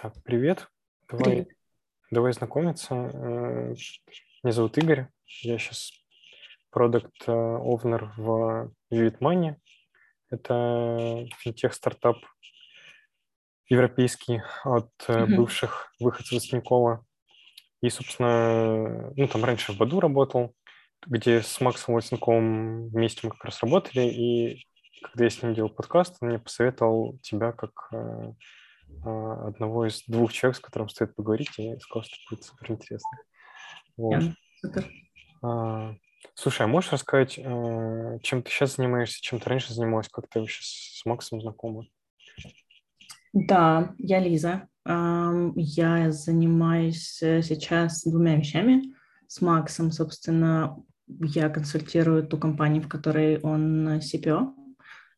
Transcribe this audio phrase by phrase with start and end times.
[0.00, 0.68] Так, привет.
[1.08, 1.48] Давай, Привет.
[2.12, 2.94] давай знакомиться.
[2.94, 3.74] Э,
[4.44, 5.08] Меня зовут Игорь.
[5.42, 5.90] Я сейчас
[6.70, 9.56] продукт овнер в Vivid Money.
[10.30, 12.18] Это финтех-стартап
[13.66, 17.04] европейский от э, бывших выходцев из Тинькова.
[17.80, 20.54] И, собственно, ну, там раньше в Баду работал,
[21.08, 24.02] где с Максом Лосенковым вместе мы как раз работали.
[24.02, 24.64] И
[25.02, 28.32] когда я с ним делал подкаст, он мне посоветовал тебя как э,
[29.02, 33.10] одного из двух человек, с которым стоит поговорить, и я сказал, что будет супер интересно.
[33.96, 34.22] Вот.
[34.60, 34.90] Супер.
[35.42, 35.94] А,
[36.34, 40.40] Слушай, а можешь рассказать, э, чем ты сейчас занимаешься, чем ты раньше занималась, как ты
[40.40, 41.86] вообще с Максом знакома?
[43.32, 44.68] Да, я Лиза.
[44.86, 48.94] Я занимаюсь э, сейчас двумя вещами.
[49.26, 54.54] С Максом, собственно, я консультирую ту компанию, в которой он э, CPO.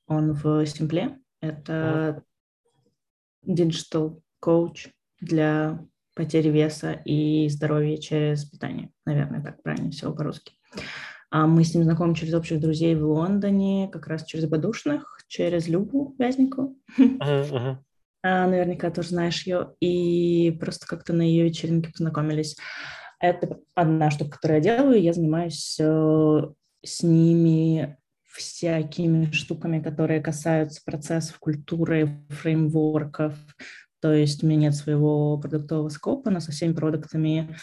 [0.07, 1.19] Он в Симпле.
[1.41, 2.25] Это
[3.47, 4.89] digital коуч
[5.21, 8.91] для потери веса и здоровья через питание.
[9.07, 10.55] Наверное, так правильно всего по-русски.
[11.31, 15.69] А Мы с ним знакомы через общих друзей в Лондоне, как раз через Бадушных, через
[15.69, 17.85] Любу мгм.
[18.23, 22.55] А, наверняка тоже знаешь ее, и просто как-то на ее вечеринке познакомились.
[23.19, 25.01] Это одна штука, которую я делаю.
[25.01, 26.43] Я занимаюсь э,
[26.85, 27.97] с ними
[28.31, 33.35] всякими штуками, которые касаются процессов, культуры, фреймворков.
[34.01, 37.55] То есть у меня нет своего продуктового скопа, но со всеми продуктами,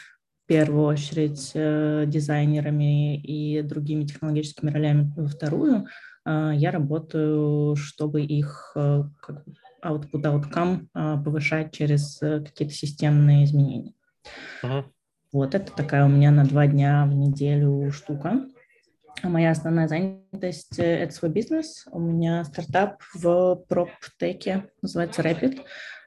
[0.43, 5.88] в первую очередь, э, дизайнерами и другими технологическими ролями во вторую,
[6.25, 9.03] э, я работаю, чтобы их э,
[9.83, 10.88] output outcome
[11.23, 13.93] повышать через какие-то системные изменения.
[14.63, 14.91] Мгм.
[15.31, 18.47] Вот это такая у меня на два дня в неделю штука.
[19.23, 21.85] Моя основная занятость э,– это свой бизнес.
[21.91, 25.63] У меня стартап в проптеке, называется Rapid,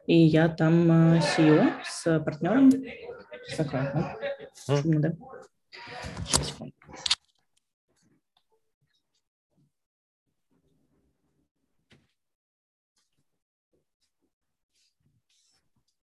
[0.06, 2.68] и я там э, CEO с партнером.
[2.68, 2.84] Мгм.
[4.64, 5.12] Шумно, да?
[6.24, 6.72] Сейчас, секунду.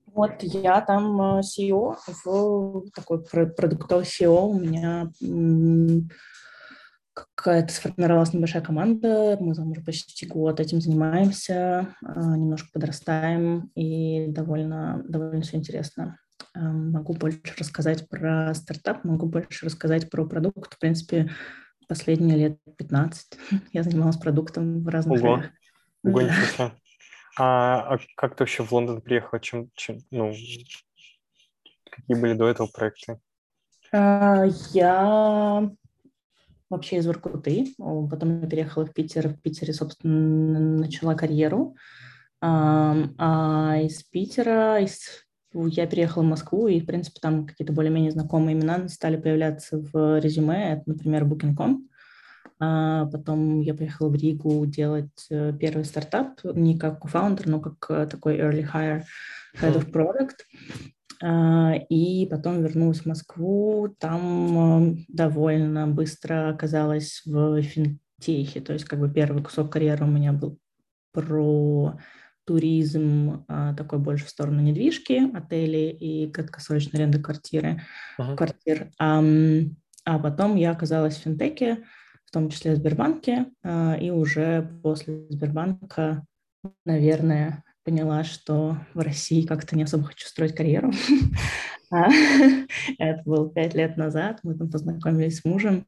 [0.07, 4.47] Вот я там э, CEO, в такой про- продуктовый SEO.
[4.47, 5.11] У меня
[7.15, 9.37] какая-то сформировалась небольшая команда.
[9.41, 16.19] Мы там уже почти год этим занимаемся, а, немножко подрастаем, и довольно, довольно все интересно.
[16.55, 20.75] А, Могу больше рассказать про стартап, могу больше рассказать про продукт.
[20.75, 21.31] В принципе,
[21.89, 23.39] последние лет 15
[23.73, 25.37] я занималась продуктом в разных Ого.
[25.37, 25.51] ролях.
[26.05, 26.21] Ого,
[26.59, 26.73] Да.
[27.37, 29.41] А, а как ты вообще в Лондон приехала?
[29.41, 30.33] Чем, чем, ну,
[31.91, 33.19] какие были до этого проекты?
[33.93, 35.71] А, Я
[36.75, 41.77] вообще из Воркуты, потом я переехала в Питер, в Питере, собственно, начала карьеру,
[42.41, 45.25] а из Питера из-
[45.55, 50.19] я переехала в Москву, и, в принципе, там какие-то более-менее знакомые имена стали появляться в
[50.19, 51.89] резюме, это, например, Booking.com,
[52.61, 57.87] А Потом я поехала в Ригу делать э, первый стартап, не как кофаундер, но как
[57.89, 59.03] э, такой early hire,
[59.61, 60.45] head of product.
[61.23, 68.85] А, И потом вернулась в Москву, там э, довольно быстро оказалась в финтехе, то есть
[68.85, 70.59] как бы первый кусок карьеры у меня был
[71.13, 71.99] про
[72.47, 77.83] туризм, а, такой больше в сторону недвижки, отели и краткосрочной аренды квартиры,
[78.19, 78.37] Мгм.
[78.37, 78.91] квартир.
[78.99, 79.77] Ам,
[80.07, 81.85] А потом я оказалась в финтеке,
[82.27, 86.27] в том числе в Сбербанке, а, и уже после Сбербанка,
[86.85, 90.93] наверное, поняла, что в России как-то не особо хочу строить карьеру.
[91.91, 92.09] А,
[92.99, 95.87] Это было пять лет назад, мы там познакомились с мужем,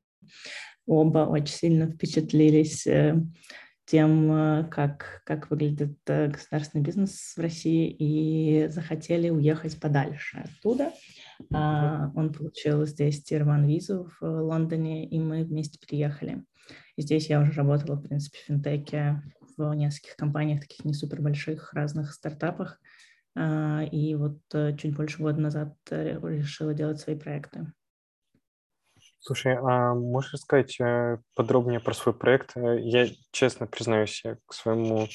[0.87, 3.17] оба очень сильно впечатлились э,
[3.87, 10.93] тем, э, как, как выглядит э, государственный бизнес в России, и захотели уехать подальше оттуда.
[11.53, 16.45] А, Он получил здесь тирван визу в Лондоне, и мы вместе переехали.
[16.97, 19.23] И здесь я уже работала, в принципе, в финтеке,
[19.56, 22.81] в нескольких компаниях, таких не супер больших, разных стартапах.
[23.36, 27.72] А, И вот э, чуть больше года назад э, решила делать свои проекты.
[29.21, 32.53] Слушай, а можешь рассказать э, подробнее про свой проект?
[32.57, 35.09] Я честно признаюсь, я к своему,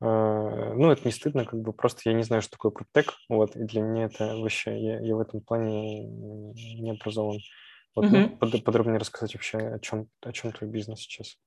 [0.00, 3.64] ну это не стыдно, как бы просто я не знаю, что такое проптек, вот, и
[3.64, 7.38] для меня это вообще, я, я в этом плане не образован.
[7.94, 8.38] Вот, ну, Мгм.
[8.38, 11.38] под- подробнее рассказать вообще, о чем, о чем твой бизнес сейчас?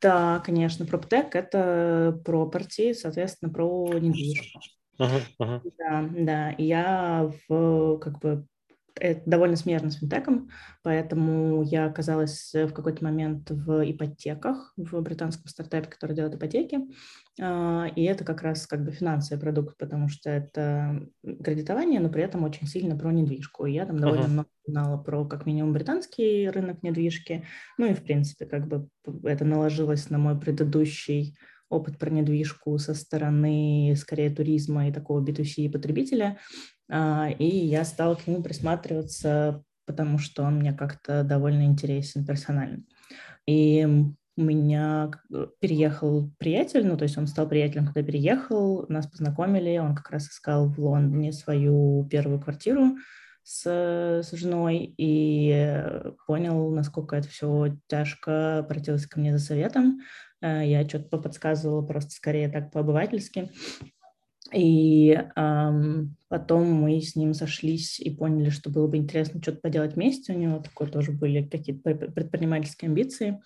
[0.00, 4.78] Да, конечно, проптек– это property, соответственно, про недвижимость.
[4.98, 6.50] Мгм, мгм, Да, да.
[6.52, 8.46] И я в как бы
[9.00, 10.50] это довольно смежно с финтеком,
[10.82, 16.80] поэтому я оказалась в какой-то момент в ипотеках, в британском стартапе, который делает ипотеки,
[17.40, 21.06] а, и это как раз как бы финансовый продукт, потому что это
[21.44, 23.66] кредитование, но при этом очень сильно про недвижку.
[23.66, 24.30] И я там довольно uh-huh.
[24.30, 27.44] много знала про как минимум британский рынок недвижки,
[27.78, 28.88] ну и в принципе как бы
[29.24, 31.36] это наложилось на мой предыдущий
[31.68, 36.38] опыт про недвижку со стороны скорее туризма и такого B2C потребителя,
[36.90, 42.84] а, и я стала к нему присматриваться, потому что он мне как-то довольно интересен персонально.
[43.46, 43.86] И
[44.36, 45.10] у меня
[45.60, 50.28] переехал приятель, ну, то есть он стал приятелем, когда переехал, нас познакомили, он как раз
[50.28, 52.96] искал в Лондоне свою первую квартиру
[53.42, 55.82] с, с женой и
[56.26, 60.00] понял, насколько это все тяжко, обратился ко мне за советом.
[60.40, 63.50] Э, я что-то подсказывала просто скорее так по-обывательски.
[64.52, 69.94] И эм, потом мы с ним сошлись и поняли, что было бы интересно что-то поделать
[69.94, 70.32] вместе.
[70.32, 73.42] У него такое тоже были какие-то предпринимательские амбиции.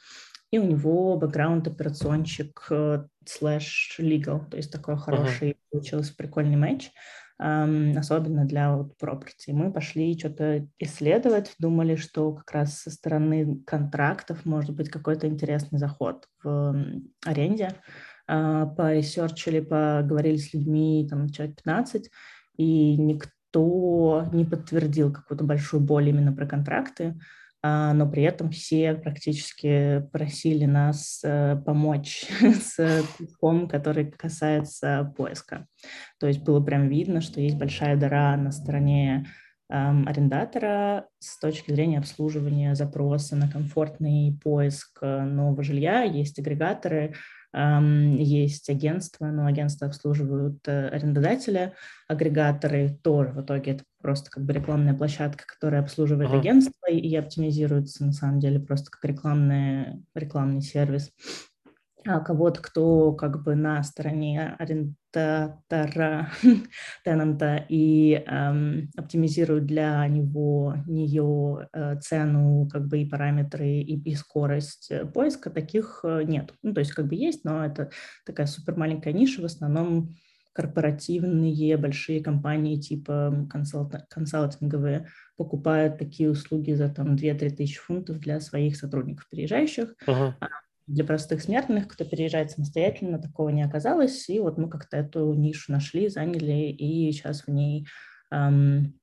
[0.52, 5.56] И у него бэкграунд операционщик э, слэш legal, то есть такой хороший uh-huh.
[5.70, 6.90] получился прикольный матч,
[7.38, 9.52] особенно для вот property.
[9.52, 15.78] Мы пошли что-то исследовать, думали, что как раз со стороны контрактов может быть какой-то интересный
[15.78, 16.84] заход в
[17.24, 17.70] аренде.
[18.28, 22.10] А, поресерчили, поговорили с людьми, там, человек 15,
[22.56, 27.18] и никто не подтвердил какую-то большую боль именно про контракты,
[27.62, 35.66] но при этом все практически просили нас э, помочь с пуском, который касается поиска.
[36.18, 39.26] То есть было прям видно, что есть большая дыра на стороне
[39.72, 46.02] арендатора с точки зрения обслуживания запроса на комфортный поиск э, нового жилья.
[46.02, 47.14] Есть агрегаторы,
[47.54, 51.74] есть агентства, но агентства обслуживают э, арендодателя,
[52.08, 56.38] агрегаторы тоже в итоге это просто как бы рекламная площадка, которая обслуживает uh-huh.
[56.38, 61.10] агентство и оптимизируется на самом деле просто как рекламный, рекламный сервис.
[62.06, 64.96] А кого-то, кто как бы на стороне арендатора,
[67.04, 67.64] тенанта.
[67.68, 74.90] И эм, оптимизирует для него, нее э, цену, как бы и параметры, и, и скорость
[74.90, 76.54] э, поиска, таких э, нет.
[76.62, 77.90] Ну, то есть как бы есть, но это
[78.24, 80.14] такая супер маленькая ниша, в основном
[80.54, 88.38] корпоративные большие компании типа консалт, консалтинговые покупают такие услуги за там 2-3 тысячи фунтов для
[88.40, 89.94] своих сотрудников переезжающих.
[90.06, 90.34] Uh-huh
[90.86, 94.28] для простых смертных, кто переезжает самостоятельно, такого не оказалось.
[94.28, 97.86] И вот мы как-то эту нишу нашли, заняли, и сейчас в ней
[98.30, 98.94] эм,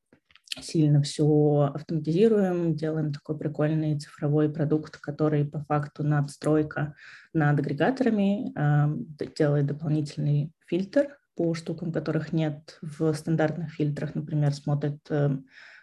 [0.60, 6.96] сильно все автоматизируем, делаем такой прикольный цифровой продукт, который по факту надстройка
[7.34, 15.00] над агрегаторами, эм, делает дополнительный фильтр по штукам, которых нет в стандартных фильтрах, например, смотрит
[15.10, 15.38] э,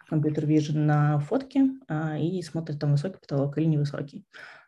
[0.07, 4.27] компьютер Vision на фотки э, и смотрит там высокий потолок или невысокий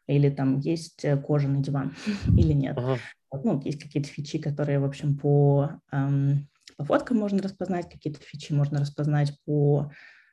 [0.10, 1.94] или там есть э, кожаный диван
[2.38, 2.78] или нет.
[2.78, 2.98] Uh-huh.
[3.44, 6.48] Ну, есть какие-то фичи, которые, в общем, по, эм,
[6.78, 9.92] по фоткам можно распознать, какие-то фичи можно распознать по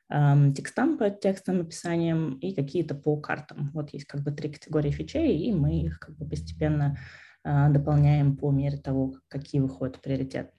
[0.09, 3.69] эм, текстам, по текстовым описаниям и какие-то по картам.
[3.73, 6.97] Вот есть как бы три категории фичей, и мы их как бы постепенно
[7.43, 10.51] э, дополняем по мере того, какие выходят приоритет.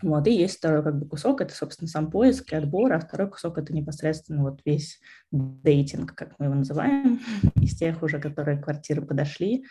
[0.00, 3.30] Вот, и есть второй как бы кусок, это, собственно, сам поиск и отбор, а второй
[3.30, 4.98] кусок– это непосредственно вот весь
[5.30, 7.20] дейтинг, как мы его называем,
[7.60, 9.64] из тех уже, которые квартиры подошли,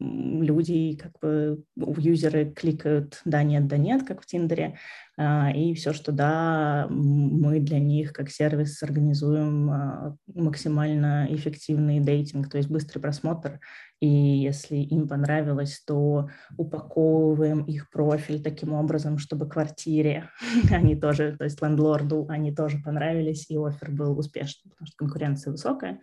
[0.00, 4.78] люди, как бы, юзеры кликают «да, нет, да, нет», как в Тиндере,
[5.16, 12.50] а, и все, что да, мы для них как сервис организуем а, максимально эффективный дейтинг,
[12.50, 13.60] то есть быстрый просмотр,
[14.00, 20.30] и если им понравилось, то упаковываем их профиль таким образом, чтобы квартире
[20.70, 25.52] они тоже, то есть лендлорду, они тоже понравились, и офер был успешным, потому что конкуренция
[25.52, 26.00] высокая.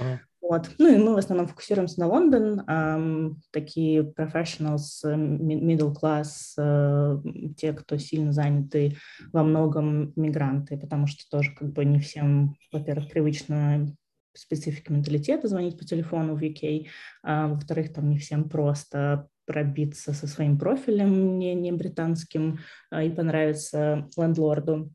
[0.00, 0.18] Uh-huh.
[0.40, 0.70] Вот.
[0.78, 2.60] Ну и мы в основном фокусируемся на Лондон.
[2.68, 7.16] Эм, такие professionals, э, middle class, э,
[7.56, 8.96] те, кто сильно заняты,
[9.32, 13.86] во многом мигранты, потому что тоже как бы не всем, во-первых, привычно
[14.34, 16.86] специфика менталитета звонить по телефону в UK,
[17.22, 22.60] а во-вторых, там не всем просто пробиться со своим профилем не, не британским
[22.90, 24.90] э, и понравиться лендлорду.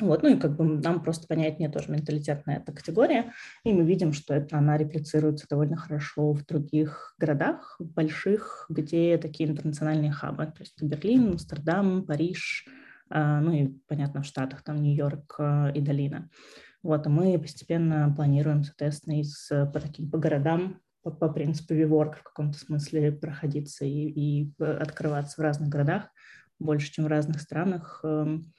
[0.00, 3.32] Вот, ну и как бы нам просто понятнее тоже менталитетная эта категория,
[3.64, 9.50] и мы видим, что это она реплицируется довольно хорошо в других городах больших, где такие
[9.50, 12.66] интернациональные хабы, то есть Берлин, Амстердам, Париж,
[13.10, 16.30] а, ну и, понятно, в Штатах, там Нью-Йорк а, и Долина.
[16.82, 22.16] Вот, а мы постепенно планируем, соответственно, из, по таким по городам, по, по принципу WeWork
[22.16, 26.08] в каком-то смысле проходиться и, и открываться в разных городах,
[26.58, 28.52] больше, чем в разных странах, эм,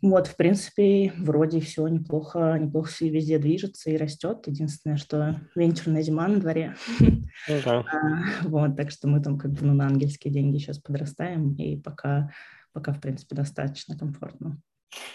[0.00, 4.46] Вот, в принципе, вроде все неплохо, неплохо все везде движется и растет.
[4.46, 6.76] Единственное, что венчурная зима на дворе.
[7.00, 7.84] Ну да.
[7.92, 11.76] А, вот, так что мы там как бы ну, на ангельские деньги сейчас подрастаем, и
[11.76, 12.30] пока,
[12.72, 14.60] пока, в принципе, достаточно комфортно.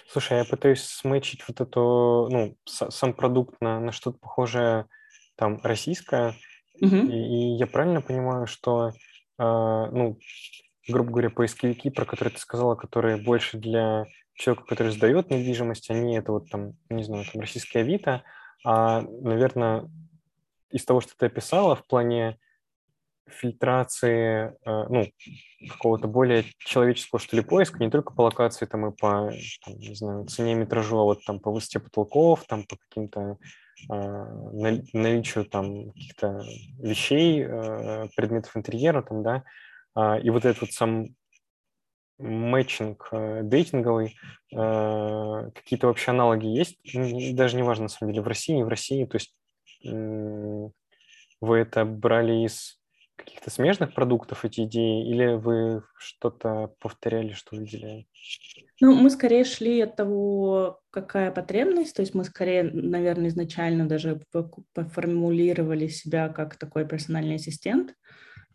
[0.08, 4.86] Слушай, я пытаюсь смычить вот эту, ну, сам продукт на, на что-то похожее,
[5.36, 6.36] там, российское,
[6.82, 6.96] Угу.
[6.96, 8.94] и, и я правильно понимаю, что, э,
[9.38, 10.18] ну,
[10.88, 16.18] грубо говоря, поисковики, про которые ты сказала, которые больше для человека, который сдает недвижимость, они
[16.18, 18.24] это вот там, не знаю, там российская Авито,
[18.66, 19.90] а, наверное,
[20.72, 22.40] из того, что ты описала в плане
[23.30, 25.08] фильтрации, э, ну,
[25.70, 29.32] какого-то более человеческого, что ли, поиска, не только по локации, там, и по,
[29.66, 33.38] там, не знаю, цене метражу, а вот там по высоте потолков, там, по каким-то
[33.90, 33.96] э,
[34.94, 36.42] наличию там каких-то
[36.80, 39.44] вещей, э, предметов интерьера, там, да,
[39.96, 41.08] э, и вот этот вот сам
[42.20, 43.10] мэтчинг
[43.42, 44.16] дейтинговый,
[44.50, 46.78] какие-то вообще аналоги есть,
[47.36, 49.36] даже не важно, на самом деле, в России, не в России, то есть
[51.42, 52.80] вы это брали из
[53.16, 58.08] каких-то смежных продуктов эти идеи, или вы что-то повторяли, что видели?
[58.82, 64.22] Ну, мы скорее шли от того, какая потребность, то есть мы скорее, наверное, изначально даже
[64.74, 67.96] поформулировали себя как такой персональный ассистент,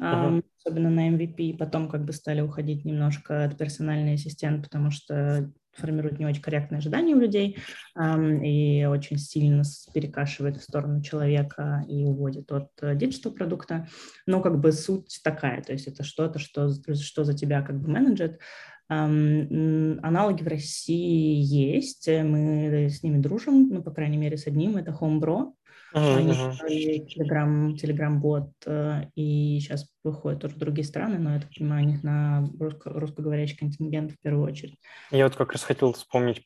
[0.01, 0.43] uh-huh.
[0.65, 6.19] особенно на MVP, потом как бы стали уходить немножко от персональный ассистент, потому что формирует
[6.19, 7.59] не очень корректные ожидания у людей
[7.97, 9.63] и очень сильно
[9.95, 13.89] перекашивает в сторону человека и уводит от э, digital продукта.
[14.27, 17.91] Но как бы суть такая, то есть это что-то, что, что за тебя как бы
[17.91, 18.41] менеджит.
[18.89, 24.97] Аналоги в России есть, мы с ними дружим, ну, по крайней мере, с одним, это
[24.99, 25.53] Homebro.
[25.95, 27.07] Uh-huh, Они uh-huh.
[27.07, 31.89] Telegram, Telegram бот, э, и сейчас выходят тоже другие страны, но я так понимаю, у
[31.89, 34.79] них на русско- русскоговорящий контингент в первую очередь.
[35.11, 36.43] Я вот как раз хотел вспомнить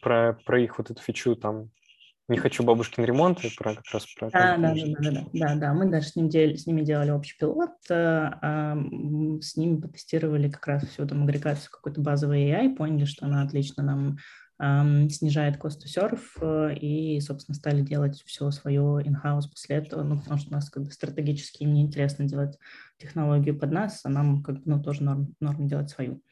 [0.00, 1.70] про, про их вот эту фичу там
[2.28, 4.30] не хочу бабушкин ремонт, и про как раз про...
[4.30, 7.10] Да, да, да, да, да, да, да, мы даже с, ним дел, с ними делали
[7.10, 8.76] общий пилот, а,
[9.40, 13.82] с ними потестировали как раз всю там агрегацию какой-то базовой AI, поняли, что она отлично
[13.82, 14.18] нам
[14.58, 20.18] снижает cost to serve, э, и, собственно, стали делать все свое in-house после этого, ну,
[20.18, 22.58] потому что у нас как бы стратегически неинтересно делать
[22.98, 26.22] технологию под нас, а нам как бы, ну, тоже норм, норм делать свою.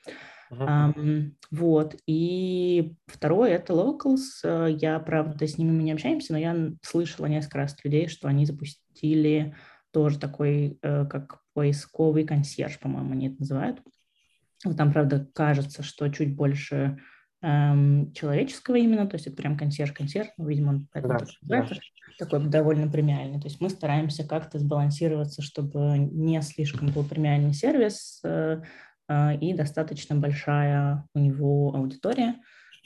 [0.51, 0.95] Uh-huh.
[0.97, 1.97] Um, вот.
[2.07, 4.69] И второе это locals.
[4.79, 8.29] Я, правда, с ними мы не общаемся, но я слышала несколько раз от людей, что
[8.29, 9.55] они запустили
[9.93, 13.83] тоже такой, э, как поисковый консьерж, по-моему, они это называют.
[14.65, 16.99] Вот там, правда, кажется, что чуть больше
[17.43, 21.69] эм, человеческого именно, то есть это прям консьерж-консьерж, ну, видимо, он да, да.
[22.19, 23.41] такой довольно премиальный.
[23.41, 28.63] То есть мы стараемся как-то сбалансироваться, чтобы не слишком был премиальный сервис э,
[29.09, 32.37] э, и достаточно большая у него аудитория,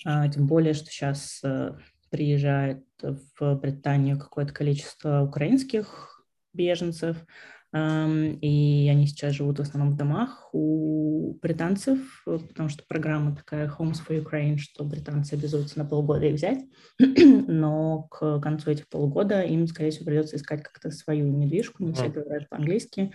[0.06, 1.72] э, тем более, что сейчас э,
[2.10, 7.24] приезжает в Британию какое-то количество украинских беженцев,
[7.72, 13.98] и они сейчас живут в основном в домах у британцев, потому что программа такая Homes
[14.04, 16.64] for Ukraine, что британцы обязуются на полгода их взять,
[16.98, 22.08] но к концу этих полгода им, скорее всего, придется искать как-то свою недвижку, не все
[22.08, 23.12] говорят по-английски,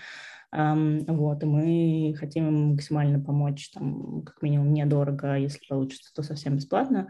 [0.52, 6.56] вот, и мы хотим им максимально помочь, там, как минимум, недорого, если получится, то совсем
[6.56, 7.10] бесплатно.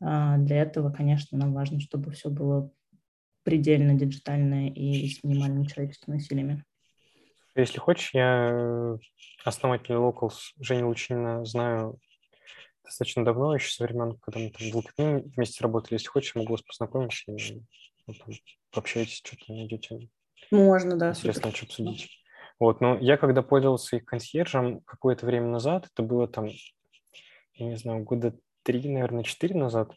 [0.00, 2.70] А, для этого, конечно, нам важно, чтобы все было
[3.42, 6.64] предельно диджитальное и с минимальными человеческими усилиями.
[7.56, 8.98] Если хочешь, я э,
[9.44, 11.98] основатель Locals Женя Лучинина знаю
[12.84, 15.94] достаточно давно, еще со времен, когда мы там в вместе работали.
[15.94, 17.62] Если хочешь, могу вас познакомить и
[18.06, 18.34] ну, там,
[18.72, 20.08] пообщаетесь, что-то найдете.
[20.50, 21.10] Можно, да.
[21.10, 22.10] Интересно, что обсудить.
[22.60, 26.48] Вот, но я когда пользовался их консьержем какое-то время назад, это было там,
[27.54, 29.92] я не знаю, года три, наверное, четыре назад,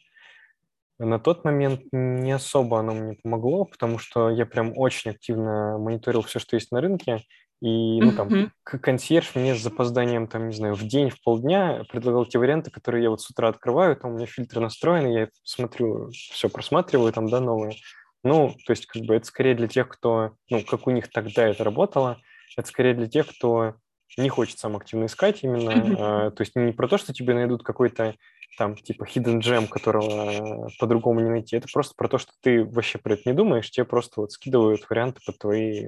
[0.99, 6.23] на тот момент не особо оно мне помогло, потому что я прям очень активно мониторил
[6.23, 7.21] все, что есть на рынке,
[7.59, 8.79] и, ну, там, mm-hmm.
[8.79, 13.03] консьерж мне с запозданием, там, не знаю, в день, в полдня предлагал те варианты, которые
[13.03, 17.29] я вот с утра открываю, там у меня фильтры настроены, я смотрю, все просматриваю, там,
[17.29, 17.75] да, новые.
[18.23, 21.47] Ну, то есть, как бы, это скорее для тех, кто, ну, как у них тогда
[21.47, 22.19] это работало,
[22.55, 23.75] это скорее для тех, кто
[24.17, 25.95] не хочет сам активно искать именно, mm-hmm.
[25.99, 28.15] а, то есть не про то, что тебе найдут какой-то
[28.57, 32.97] там типа hidden gem, которого по-другому не найти, это просто про то, что ты вообще
[32.97, 35.85] про это не думаешь, тебе просто вот скидывают варианты под твои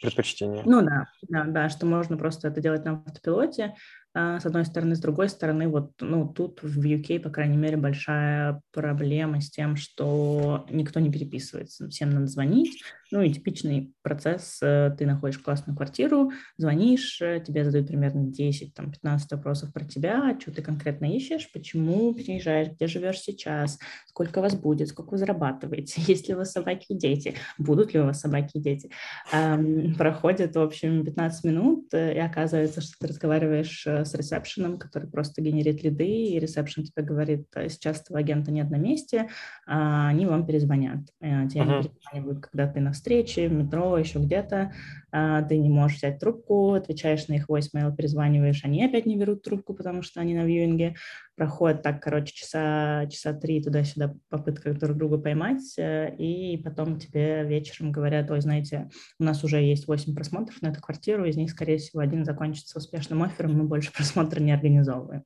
[0.00, 0.62] предпочтения.
[0.64, 3.74] Ну да, да, да, что можно просто это делать на автопилоте,
[4.14, 8.60] с одной стороны, с другой стороны, вот, ну, тут в UK, по крайней мере, большая
[8.72, 14.94] проблема с тем, что никто не переписывается, всем надо звонить, Ну и типичный процесс, э,
[14.98, 20.60] ты находишь классную квартиру, звонишь, э, тебе задают примерно 10-15 вопросов про тебя, что ты
[20.60, 26.34] конкретно ищешь, почему переезжаешь, где живешь сейчас, сколько вас будет, сколько вы зарабатываете, есть ли
[26.34, 28.90] у вас собаки и дети, будут ли у вас собаки и дети.
[29.96, 35.42] Проходит, в общем, 15 минут, э, и оказывается, что ты разговариваешь с ресепшеном, который просто
[35.42, 39.28] генерит лиды, и ресепшн тебе говорит, сейчас твоего агента нет на месте,
[39.66, 41.00] а они вам перезвонят.
[41.20, 41.82] Тебе uh-huh.
[41.82, 44.72] перезванивают, когда ты на встрече, в метро, еще где-то,
[45.10, 49.42] а, ты не можешь взять трубку, отвечаешь на их voicemail, перезваниваешь, они опять не берут
[49.42, 50.96] трубку, потому что они на вьюинге.
[51.38, 57.44] Проходит так, короче, часа, часа три туда-сюда попытка друг друга поймать, э, и потом тебе
[57.44, 58.90] вечером говорят, ой, знаете,
[59.20, 62.78] у нас уже есть 8 просмотров на эту квартиру, из них, скорее всего, один закончится
[62.78, 65.22] успешным оффером, мы больше просмотра не организовываем.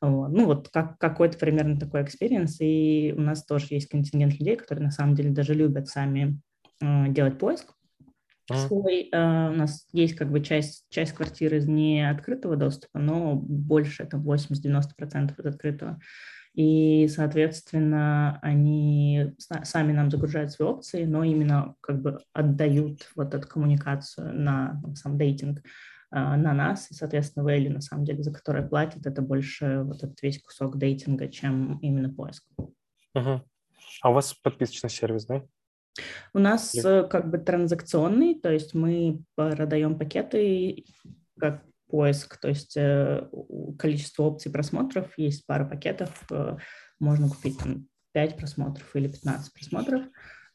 [0.00, 0.28] Вот.
[0.28, 4.86] Ну, вот как, какой-то примерно такой experience, и у нас тоже есть контингент людей, которые
[4.86, 6.40] на самом деле даже любят сами
[6.80, 7.74] э, делать поиск,
[8.54, 9.10] свой.
[9.12, 14.02] Э, у нас есть как бы часть, часть квартир из не открытого доступа, но больше,
[14.02, 16.00] это 80-90% от открытого.
[16.54, 23.46] И, соответственно, они сами нам загружают свои опции, но именно как бы отдают вот эту
[23.46, 25.62] коммуникацию на сам letting
[26.10, 29.98] а, на нас, и, соответственно, value, на самом деле, за которое платят, это больше вот
[29.98, 32.44] этот весь кусок дейтинга, чем именно поиск.
[33.14, 33.42] Угу.
[34.02, 35.44] А у вас подписочный сервис, да?
[36.32, 37.04] У нас Или...
[37.04, 40.84] Э, как бы транзакционный, то есть мы продаем пакеты
[41.38, 43.28] как поиск, то есть э,
[43.78, 46.56] количество опций просмотров, есть пара пакетов, э,
[47.00, 50.02] можно купить там 5 просмотров или 15 просмотров,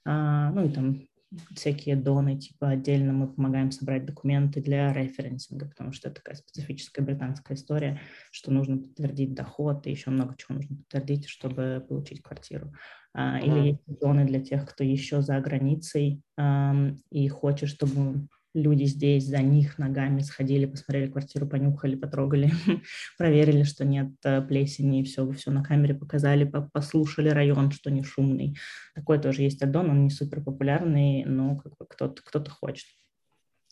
[0.06, 1.02] а, ну и там
[1.56, 7.06] всякие доны, типа отдельно мы помогаем собрать документы для референсинга, потому что это такая специфическая
[7.06, 8.00] британская история,
[8.32, 12.74] что нужно подтвердить доход и еще много чего нужно подтвердить, чтобы получить квартиру.
[13.16, 13.42] Uh-huh.
[13.42, 19.28] Или есть зоны для тех, кто еще за границей um, и хочет, чтобы люди здесь
[19.28, 22.52] за них ногами сходили, посмотрели квартиру, понюхали, потрогали,
[23.18, 28.04] проверили, что нет э, плесени, и все, все на камере показали, послушали район, что не
[28.04, 28.58] шумный.
[28.96, 32.86] Такой тоже есть аддон, он не супер популярный, но как бы кто-то, кто-то хочет.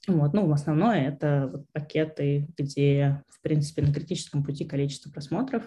[0.07, 5.63] Вот, ну, основное это вот пакеты, где, в принципе, на критическом пути количество просмотров,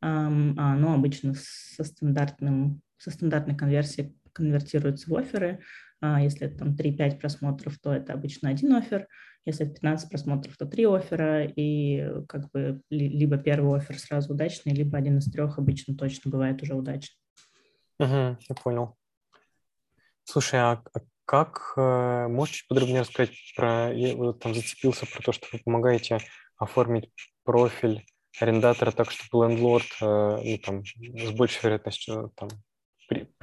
[0.00, 5.60] а оно обычно со стандартным, со стандартной конверсией конвертируется в оферы,
[6.00, 9.08] а если это там 3-5 просмотров, то это обычно один офер.
[9.44, 11.44] Если это 15 просмотров, то три оффера.
[11.44, 16.62] И как бы либо первый офер сразу удачный, либо один из трех обычно точно бывает
[16.62, 17.16] уже удачный.
[17.98, 18.96] Угу, я понял.
[20.24, 25.22] Слушай, а, а как, э, можешь чуть подробнее рассказать про, я вот там зацепился про
[25.22, 26.18] то, что вы помогаете
[26.56, 27.10] оформить
[27.44, 28.06] профиль
[28.40, 32.48] арендатора так, чтобы лендлорд э, ну, там, с большей вероятностью там,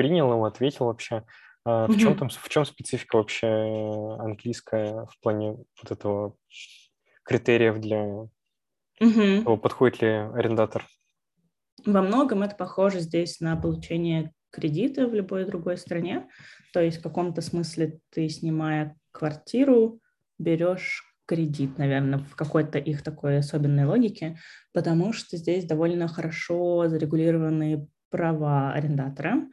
[0.05, 1.23] принял его, ответил вообще.
[1.65, 3.47] А в чем там, в чем специфика вообще
[4.19, 6.35] английская в плане вот этого
[7.23, 8.27] критериев для
[8.99, 10.85] того, подходит ли арендатор?
[11.83, 16.29] Во многом это похоже здесь на получение кредита в любой другой стране.
[16.71, 19.99] То есть в каком-то смысле ты, снимая квартиру,
[20.37, 24.37] берешь кредит, наверное, в какой-то их такой особенной логике,
[24.71, 29.47] потому что здесь довольно хорошо зарегулированы права арендатора, а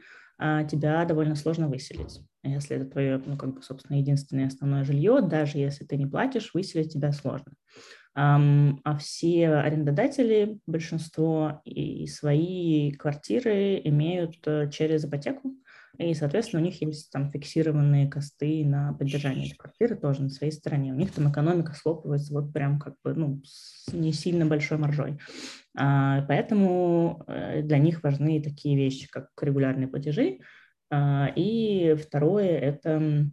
[0.69, 2.21] тебя довольно сложно выселить.
[2.43, 6.53] Если это твое, ну, как бы, собственно, единственное основное жилье, даже если ты не платишь,
[6.55, 7.53] выселить тебя сложно.
[8.15, 15.55] А все арендодатели, большинство и свои квартиры имеют э, через ипотеку,
[15.99, 20.53] и, соответственно, у них есть там фиксированные косты на поддержание этой квартиры тоже на своей
[20.53, 20.93] стороне.
[20.93, 25.19] У них там экономика схлопывается вот прям как бы, ну, с не сильно большой маржой.
[25.77, 30.39] А, поэтому э, для них важны такие вещи, как регулярные платежи.
[30.91, 33.31] А, и второе– это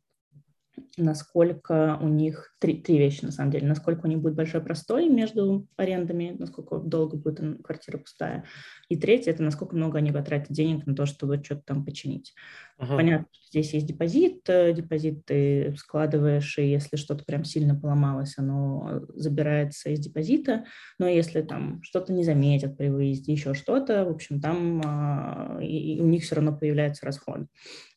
[0.98, 5.10] насколько у них, три, три вещи на самом деле, насколько у них будет большой простой
[5.10, 8.46] между арендами, насколько долго будет квартира пустая,
[8.89, 12.34] и третье, это насколько много они потратят денег на то, чтобы что-то там починить.
[12.80, 12.96] Uh-huh.
[12.96, 19.02] Понятно, здесь есть депозит, э, депозит ты складываешь, и если что-то прям сильно поломалось, оно
[19.15, 20.65] забирается из депозита,
[20.98, 25.96] но если там что-то не заметят при выезде, еще что-то, в общем, там а, и,
[25.96, 27.42] и у них все равно появляется расход.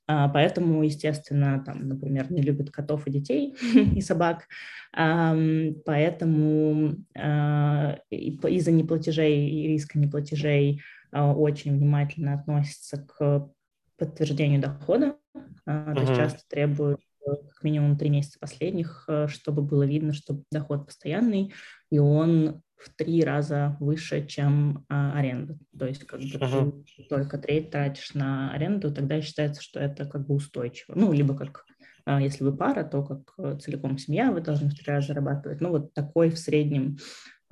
[0.06, 3.54] А, поэтому, естественно, там, например, не любят котов и детей
[3.96, 4.48] и собак.
[4.92, 13.48] Поэтому а, из-за неплатежей и риска неплатежей а, очень внимательно относятся к
[13.96, 15.16] подтверждению дохода.
[15.64, 20.42] То есть часто требуют э, как минимум три месяца последних, э, чтобы было видно, что
[20.50, 21.54] доход постоянный,
[21.90, 25.58] и он в три раза выше, чем а, аренда.
[25.78, 26.84] То есть как бы uh-huh.
[26.96, 30.94] ты только треть тратишь на аренду, тогда считается, что это как бы устойчиво.
[30.96, 31.64] Ну, либо как
[32.04, 35.60] А если вы пара, то как целиком семья вы должны в три раза зарабатывать.
[35.60, 36.98] Ну, вот такой в среднем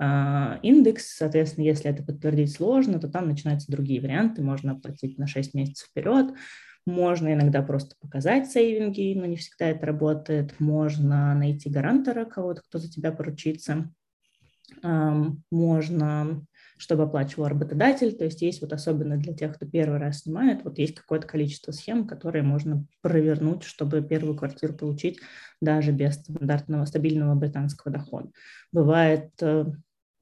[0.03, 5.27] а, индекс, соответственно, если это подтвердить сложно, то там начинаются другие варианты, можно оплатить на
[5.27, 6.33] 6 месяцев вперед,
[6.87, 12.79] можно иногда просто показать сейвинги, но не всегда это работает, можно найти гарантора кого-то, кто
[12.79, 13.91] за тебя поручится,
[14.83, 16.41] можно
[16.81, 18.11] чтобы оплачивал работодатель.
[18.13, 21.71] То есть есть вот особенно для тех, кто первый раз снимает, вот есть какое-то количество
[21.71, 25.19] схем, которые можно провернуть, чтобы первую квартиру получить
[25.61, 28.31] даже без стандартного стабильного британского дохода.
[28.71, 29.65] Бывает э,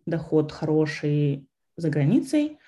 [0.06, 2.59] доход хороший за границей,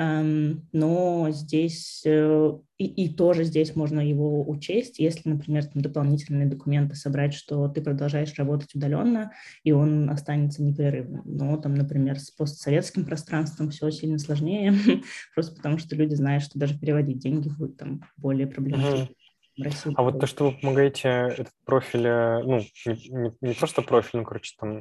[0.00, 6.94] но здесь э, и, и тоже здесь можно его учесть, если, например, там дополнительные документы
[6.94, 9.32] собрать, что ты продолжаешь работать удаленно,
[9.64, 11.22] и он останется непрерывным.
[11.24, 14.72] Но там, например, с постсоветским пространством все сильно сложнее,
[15.34, 19.08] просто потому что люди знают, что даже переводить деньги будет там более проблематично.
[19.60, 19.92] России.
[19.96, 24.20] А вот то, что вы помогаете этот профиль, э, ну, не, не, не просто профиль,
[24.20, 24.80] ну, короче, там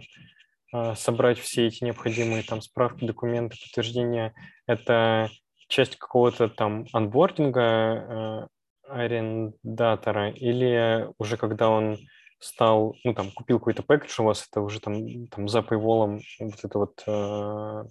[0.96, 4.34] собрать все эти необходимые там справки, документы, подтверждения,
[4.66, 5.30] это
[5.68, 8.48] часть какого-то там анбординга э,
[8.90, 11.98] арендатора или уже когда он
[12.40, 16.64] стал, ну там купил какой-то пэкэдж у вас, это уже там, там за paywall вот
[16.64, 17.84] эта вот э,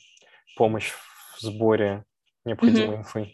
[0.57, 0.93] помощь
[1.37, 2.05] в сборе
[2.45, 3.01] необходимой mm-hmm.
[3.01, 3.33] инфы.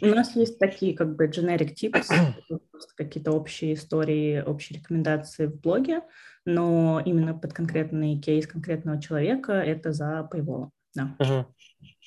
[0.00, 2.08] У нас есть такие как бы generic tips,
[2.96, 6.02] какие-то общие истории, общие рекомендации в блоге,
[6.44, 10.70] но именно под конкретный кейс конкретного человека это за paywall.
[10.94, 11.16] Да.
[11.18, 11.46] Угу.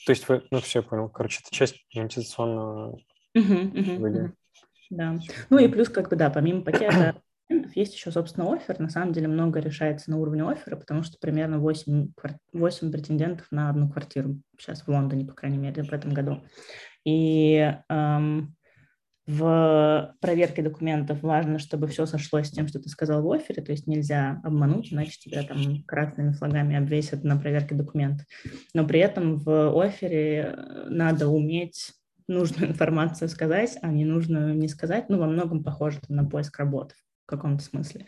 [0.06, 1.10] То есть вы, ну все, я понял.
[1.10, 3.00] Короче, это часть монетизационного
[3.36, 4.34] угу, угу,
[4.90, 5.20] Да.
[5.50, 7.22] Ну и плюс, как бы, да, помимо пакета
[7.76, 8.80] есть еще, собственно, офер.
[8.80, 12.10] На самом деле много решается на уровне оффера, потому что примерно 8,
[12.54, 16.44] 8 претендентов на одну квартиру сейчас в Лондоне, по крайней мере, в этом году.
[17.06, 18.56] И эм,
[19.28, 23.72] в проверке документов важно, чтобы все сошлось с тем, что ты сказал в офере, то
[23.72, 28.26] есть нельзя обмануть, иначе тебя там красными флагами обвесят на проверке документов.
[28.74, 31.94] Но при этом в офере э, надо уметь
[32.28, 35.08] нужную информацию сказать, а не нужную не сказать.
[35.10, 38.08] Ну, во многом похоже там, на поиск работы в каком-то смысле.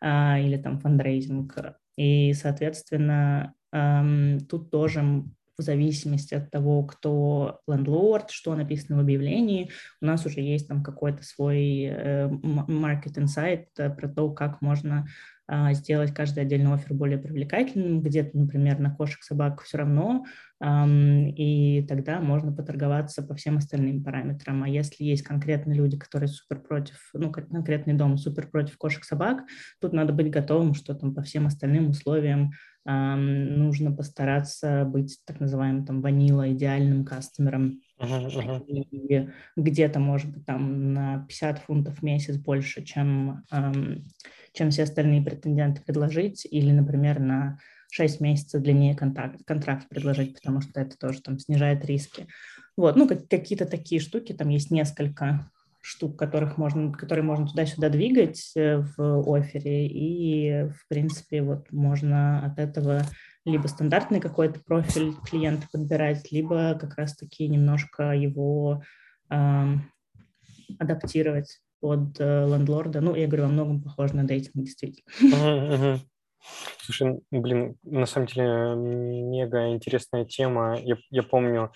[0.00, 1.76] А, или там фандрейзинг.
[1.96, 5.24] И, соответственно, эм, тут тоже
[5.56, 9.70] в зависимости от того, кто лендлорд, что написано в объявлении.
[10.00, 15.06] У нас уже есть там какой-то свой э, market insight э, про то, как можно
[15.46, 20.24] а, сделать каждый отдельный офер более привлекательным, где-то, например, на кошек, собак все равно,
[20.62, 24.62] и тогда можно поторговаться по всем остальным параметрам.
[24.62, 29.42] А если есть конкретные люди, которые супер против, ну, конкретный дом супер против кошек, собак,
[29.80, 32.52] тут надо быть готовым, что там по всем остальным условиям
[32.84, 37.80] нужно постараться быть так называемым там ванила идеальным кастомером.
[37.98, 38.64] Uh-huh, uh-huh.
[38.66, 43.44] И где-то, может быть, там на 50 фунтов в месяц больше, чем,
[44.52, 47.58] чем все остальные претенденты предложить, или, например, на
[47.90, 52.26] 6 месяцев длиннее контракт, контракт предложить, потому что это тоже там снижает риски.
[52.76, 55.48] Вот, ну, как, какие-то такие штуки, там есть несколько
[55.84, 62.44] штук, которых можно, которые можно туда-сюда двигать э, в офере, и, в принципе, вот можно
[62.46, 63.02] от этого
[63.44, 68.82] либо стандартный какой-то профиль клиента подбирать, либо как раз-таки немножко его
[69.28, 69.64] э,
[70.78, 73.02] адаптировать под э, лендлорда.
[73.02, 75.04] Ну, я говорю, во многом похоже на дейтинг, действительно.
[75.20, 75.98] Uh-huh.
[76.78, 80.78] Слушай, блин, на самом деле мега интересная тема.
[80.80, 81.72] Я, я помню,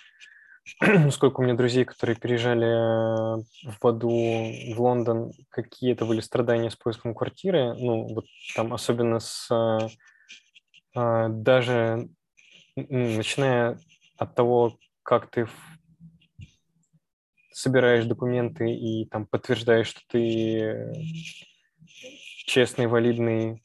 [1.11, 3.43] сколько у меня друзей, которые переезжали э,
[3.81, 7.75] в аду в Лондон, какие это были страдания с поиском квартиры.
[7.75, 9.89] Ну, вот там особенно с э,
[10.95, 12.09] а, даже
[12.77, 13.79] начиная
[14.17, 15.49] от того, как ты
[17.53, 20.93] собираешь документы и там подтверждаешь, что ты
[22.47, 23.63] честный, валидный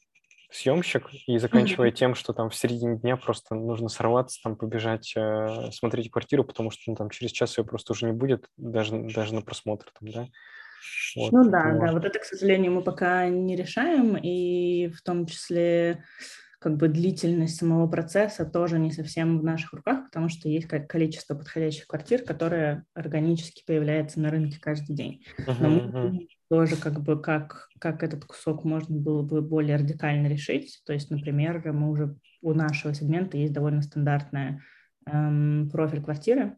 [0.54, 1.94] съемщик и заканчивая mm-hmm.
[1.94, 6.70] тем, что там в середине дня просто нужно сорваться, там побежать э, смотреть квартиру, потому
[6.70, 10.10] что ну, там через час ее просто уже не будет, даже, даже на просмотр там,
[10.10, 10.28] да.
[11.16, 15.26] Вот, ну да, да, вот это, к сожалению, мы пока не решаем, и в том
[15.26, 16.04] числе
[16.60, 21.34] как бы длительность самого процесса тоже не совсем в наших руках, потому что есть количество
[21.34, 25.24] подходящих квартир, которые органически появляются на рынке каждый день.
[25.46, 26.28] Но мы uh-huh.
[26.54, 30.80] Тоже как бы как, как этот кусок можно было бы более радикально решить.
[30.86, 34.62] То есть, например, мы уже у нашего сегмента есть довольно стандартная
[35.06, 36.56] эм, профиль квартиры,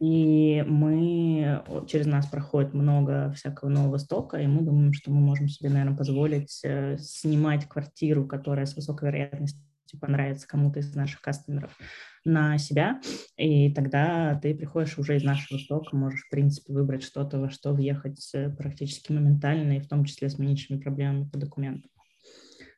[0.00, 5.48] и мы, через нас проходит много всякого нового стока, и мы думаем, что мы можем
[5.48, 9.60] себе, наверное, позволить э, снимать квартиру, которая с высокой вероятностью
[9.94, 11.76] понравится кому-то из наших кастомеров
[12.24, 13.00] на себя,
[13.36, 17.72] и тогда ты приходишь уже из нашего стока, можешь, в принципе, выбрать что-то, во что
[17.72, 21.90] въехать э, практически моментально, и в том числе с меньшими проблемами по документам.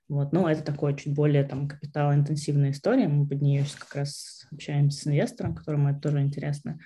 [0.09, 5.03] Вот, ну, это такое чуть более там капиталоинтенсивная история, мы под нее как раз общаемся
[5.03, 6.79] с инвестором, которому это тоже интересно,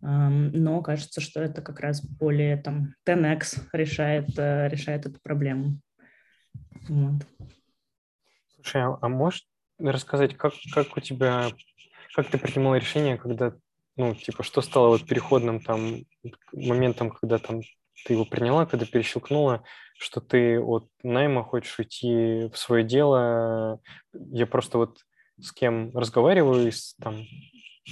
[0.00, 5.80] но кажется, что это как раз более там 10x решает, э, решает эту проблему.
[6.88, 7.26] Вот.
[8.54, 9.46] Слушай, а, а можешь
[9.80, 11.50] рассказать, как, как у тебя,
[12.14, 13.54] как ты принимала решение, когда,
[13.96, 16.04] ну, типа, что стало вот переходным там
[16.52, 17.62] моментом, когда там
[18.04, 19.62] ты его приняла, когда перещелкнула,
[19.98, 23.80] что ты от найма хочешь уйти в свое дело.
[24.12, 24.98] Я просто вот
[25.38, 27.24] с кем разговариваю из там,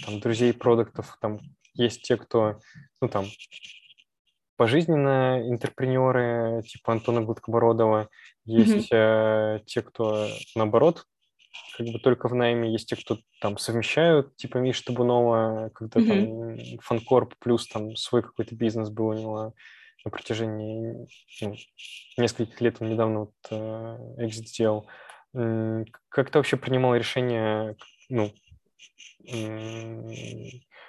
[0.04, 1.38] там друзей продуктов, там
[1.74, 2.60] есть те, кто,
[3.00, 3.26] ну там,
[4.56, 8.08] пожизненно интерпренеры, типа Антона Гудкобородова,
[8.44, 9.60] есть mm-hmm.
[9.60, 11.04] э, те, кто наоборот,
[11.76, 16.56] как бы только в найме, есть те, кто там совмещают, типа Миша Табунова, когда mm-hmm.
[16.56, 19.54] там фанкорп плюс там свой какой-то бизнес был у него
[20.04, 21.06] на протяжении
[21.40, 21.54] ну,
[22.16, 24.88] нескольких лет, он недавно вот э, экзит сделал.
[25.32, 27.76] Как ты вообще принимал решение,
[28.08, 28.32] ну,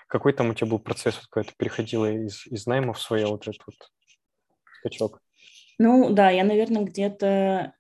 [0.08, 3.28] какой там у тебя был процесс, вот, когда ты переходила из, из найма в свое
[3.28, 3.76] вот этот вот
[4.80, 5.22] скачок?
[5.78, 7.74] Ну, да, я, наверное, где-то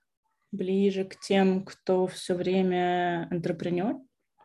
[0.52, 3.98] ближе к тем, кто все время интерпренер.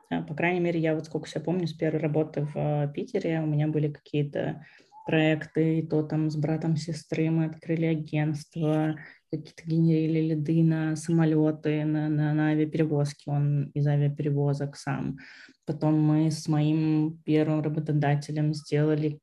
[0.09, 3.47] По крайней мере, я вот сколько себя помню, с первой работы в э, Питере у
[3.47, 4.65] меня были какие-то
[5.07, 8.97] проекты, и то там с братом сестры мы открыли агентство,
[9.31, 15.19] какие-то генерили лиды на самолеты, на, на, на авиаперевозки, он из авиаперевозок сам.
[15.67, 19.19] Потом мы с моим первым работодателем сделали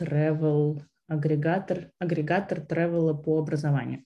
[0.00, 4.04] travel агрегатор, агрегатор тревела по образованию.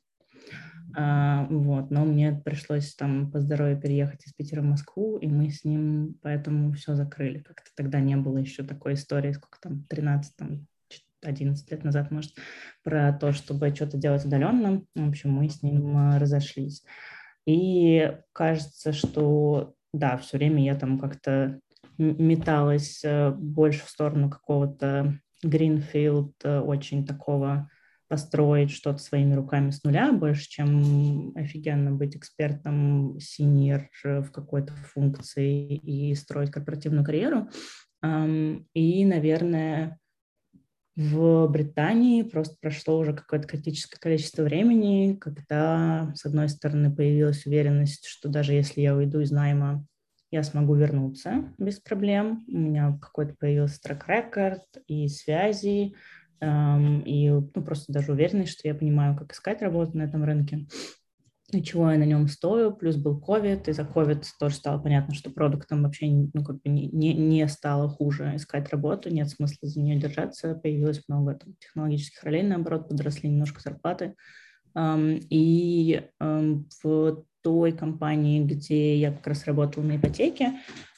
[0.97, 5.51] А, вот, но мне пришлось там по здоровью переехать из Питера в Москву, и мы
[5.51, 7.39] с ним поэтому все закрыли.
[7.39, 10.67] Как-то тогда не было еще такой истории, сколько там, 13, там,
[11.23, 12.33] 11 лет назад, может,
[12.83, 14.83] про то, чтобы что-то делать удаленно.
[14.95, 16.85] В общем, мы с ним а, разошлись.
[17.47, 21.61] И кажется, что, да, все время я там как-то
[21.99, 27.71] металась э, больше в сторону какого-то Greenfield, э, очень такого
[28.15, 35.75] построить что-то своими руками с нуля, больше, чем офигенно быть экспертом, синьор в какой-то функции
[35.75, 37.49] и строить корпоративную карьеру.
[38.05, 39.99] И, наверное,
[40.95, 48.07] в Британии просто прошло уже какое-то критическое количество времени, когда, с одной стороны, появилась уверенность,
[48.07, 49.85] что даже если я уйду из найма,
[50.31, 52.45] я смогу вернуться без проблем.
[52.47, 55.97] У меня какой-то появился трек-рекорд и связи,
[57.05, 60.67] и ну, просто даже уверенность, что я понимаю, как искать работу на этом рынке
[61.53, 65.15] и чего я на нем стою, плюс был COVID, и за COVID тоже стало понятно,
[65.15, 69.81] что продуктом вообще ну, как бы не, не стало хуже искать работу, нет смысла за
[69.81, 74.15] нее держаться, появилось много там, технологических ролей, наоборот, подросли немножко зарплаты.
[75.31, 80.55] И в той компании, где я как раз работала на ипотеке,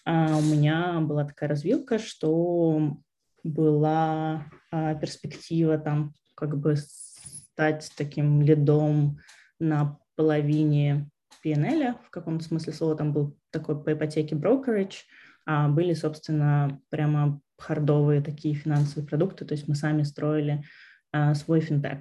[0.08, 2.98] uh, у меня была такая развилка, что
[3.46, 9.18] была uh, перспектива там как бы стать таким лидом
[9.58, 11.08] на половине
[11.44, 15.04] PNL, в каком-то смысле слова, там был такой по ипотеке brokerage,
[15.46, 20.64] а были, собственно, прямо хардовые такие финансовые продукты, то есть мы сами строили
[21.12, 22.00] а, свой финтех.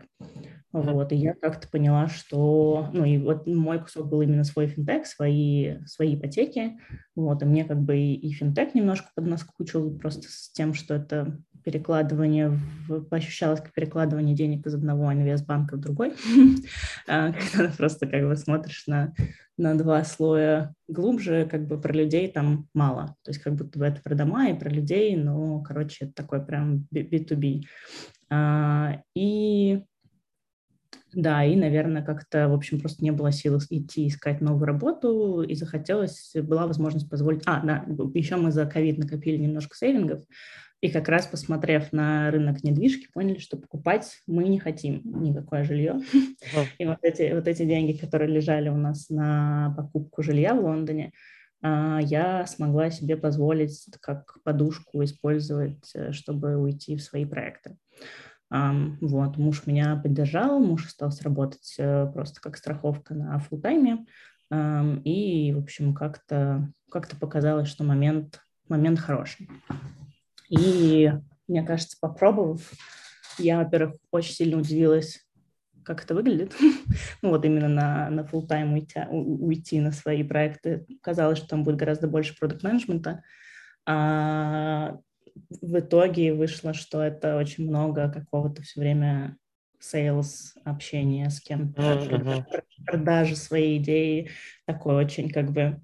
[0.72, 5.06] Вот, и я как-то поняла, что, ну, и вот мой кусок был именно свой финтех,
[5.06, 6.78] свои, свои ипотеки,
[7.15, 11.39] вот, и мне как бы и, и финтех немножко поднаскучил просто с тем, что это
[11.63, 16.13] перекладывание, в, ощущалось как перекладывание денег из одного инвестбанка в другой,
[17.08, 19.13] а, когда просто как бы смотришь на,
[19.58, 23.86] на два слоя глубже, как бы про людей там мало, то есть как будто бы
[23.86, 27.63] это про дома и про людей, но, короче, это такой прям B2B.
[28.30, 29.84] А, и
[31.16, 35.56] да, и, наверное, как-то, в общем, просто не было сил идти искать новую работу, и
[35.56, 37.42] захотелось, была возможность позволить...
[37.46, 40.22] А, да, еще мы за ковид накопили немножко сейвингов,
[40.82, 46.02] и как раз посмотрев на рынок недвижки, поняли, что покупать мы не хотим никакое жилье.
[46.78, 51.14] И вот эти, вот эти деньги, которые лежали у нас на покупку жилья в Лондоне,
[51.67, 57.78] я смогла себе позволить как подушку использовать, э, чтобы уйти в свои проекты.
[58.51, 64.06] Вот, муж меня поддержал, муж остался работать э, просто как страховка на фултайме,
[64.54, 69.49] и, в общем, как-то как показалось, что момент, момент хороший.
[70.49, 71.12] И,
[71.47, 72.62] мне кажется, попробовав,
[73.39, 75.25] я, во-первых, очень сильно удивилась,
[75.86, 76.56] как это выглядит.
[77.21, 80.86] ну вот именно на, на full time уйти, уйти на свои проекты.
[81.02, 83.24] Казалось, что там будет гораздо больше продукт менеджмента
[83.86, 84.98] а
[85.62, 89.38] в итоге вышло, что это очень много какого-то все время
[89.82, 92.45] sales, общения с кем-то, mm-hmm.
[92.86, 94.32] продажи своей идеи,
[94.65, 95.82] такой очень как бы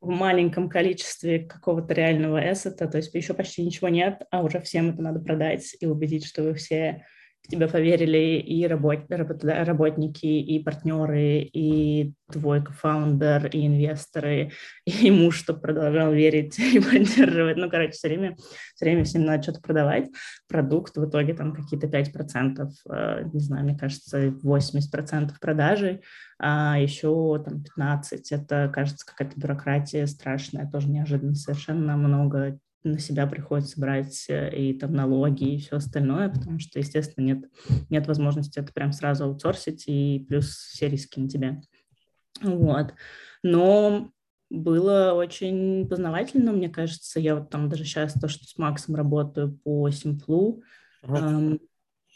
[0.00, 4.90] в маленьком количестве какого-то реального эссета, то есть еще почти ничего нет, а уже всем
[4.90, 7.04] это надо продать и убедить, что вы все
[7.44, 14.52] в тебя поверили и работ, работники, и партнеры, и твой кофаундер, и инвесторы,
[14.86, 17.58] и муж, что продолжал верить и поддерживать.
[17.58, 18.36] Ну, короче, все время,
[18.74, 20.08] все время всем надо что-то продавать.
[20.48, 26.00] Продукт в итоге там какие-то 5%, э, не знаю, мне кажется, 80% продажи,
[26.38, 33.26] а еще там 15% это, кажется, какая-то бюрократия страшная, тоже неожиданно совершенно много на себя
[33.26, 37.44] приходится брать э, и там налоги и все остальное, потому что, естественно, нет,
[37.90, 41.62] нет возможности это прям сразу аутсорсить, и плюс все риски на тебе.
[42.42, 42.94] Вот.
[43.42, 44.10] Но
[44.50, 47.20] было очень познавательно, мне кажется.
[47.20, 50.62] Я вот там даже сейчас то, что с Максом работаю по Симплу,
[51.02, 51.58] эм,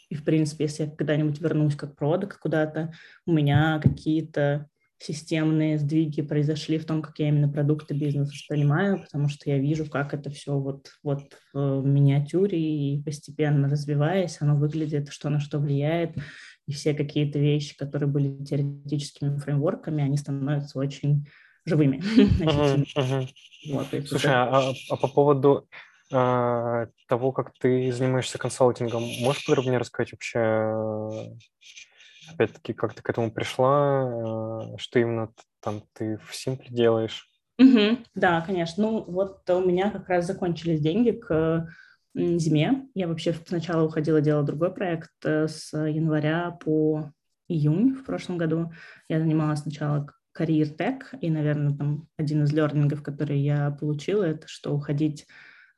[0.09, 2.93] и, в принципе, если я когда-нибудь вернусь как продукт куда-то,
[3.25, 9.29] у меня какие-то системные сдвиги произошли в том, как я именно продукты бизнеса понимаю, потому
[9.29, 15.09] что я вижу, как это все вот, вот в миниатюре и постепенно развиваясь, оно выглядит,
[15.09, 16.17] что на что влияет,
[16.67, 21.27] и все какие-то вещи, которые были теоретическими фреймворками, они становятся очень
[21.65, 22.03] живыми.
[23.67, 25.67] Вот, Слушай, а, а по поводу
[26.13, 31.29] а, того, как ты занимаешься консалтингом, можешь подробнее рассказать вообще
[32.33, 37.29] опять-таки, как ты к этому пришла, э, что именно там ты в Симпле делаешь?
[37.57, 38.83] Угу, да, конечно.
[38.83, 41.67] Ну, вот у меня как раз закончились деньги к
[42.15, 42.87] зиме.
[42.95, 47.11] Я вообще сначала уходила, делала другой проект э, с января по
[47.47, 48.71] июнь в прошлом году.
[49.09, 54.47] Я занималась сначала карьер тек, и, наверное, там один из лернингов, который я получила, это
[54.47, 55.27] что уходить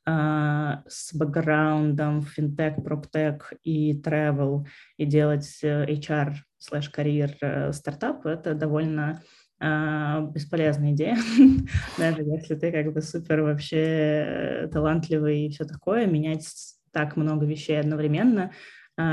[0.06, 4.66] с бэкграундом финтех, проптек и travel
[4.98, 9.22] и делать э, HR слэш карьер э, стартап, это довольно
[9.60, 11.18] а, бесполезная идея,
[11.98, 16.48] даже если ты как бы супер вообще э, талантливый и все такое, менять
[16.92, 18.52] так много вещей одновременно, а,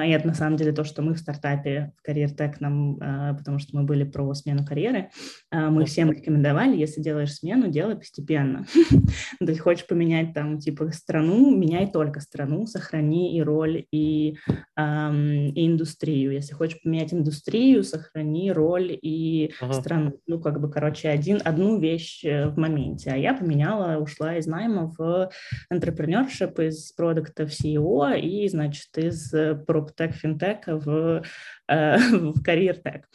[0.05, 3.35] и это на самом деле то, что мы в стартапе в Career Tech нам, а,
[3.35, 5.11] потому что мы были про смену карьеры,
[5.51, 8.67] а, мы всем рекомендовали, если делаешь смену, делай постепенно.
[9.39, 15.67] То есть хочешь поменять там типа страну, меняй только страну, сохрани и роль, и, и
[15.67, 16.33] индустрию.
[16.33, 20.21] Если хочешь поменять индустрию, сохрани роль и страну.
[20.27, 23.11] Ну, как бы, короче, один, одну вещь э, в моменте.
[23.11, 25.31] А я поменяла, ушла из найма в
[25.73, 29.33] entrepreneurship, из продукта в CEO и, значит, из
[29.83, 31.23] проптек, финтека в,
[31.69, 33.09] э, в карьер-тек.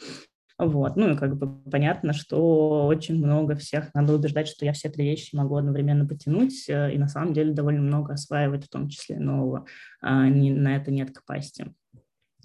[0.56, 4.88] Вот, ну и как бы понятно, что очень много всех надо убеждать, что я все
[4.88, 8.88] три вещи могу одновременно потянуть, э, и на самом деле довольно много осваивать, в том
[8.88, 9.66] числе нового,
[10.00, 11.74] а не, на это нет капасити.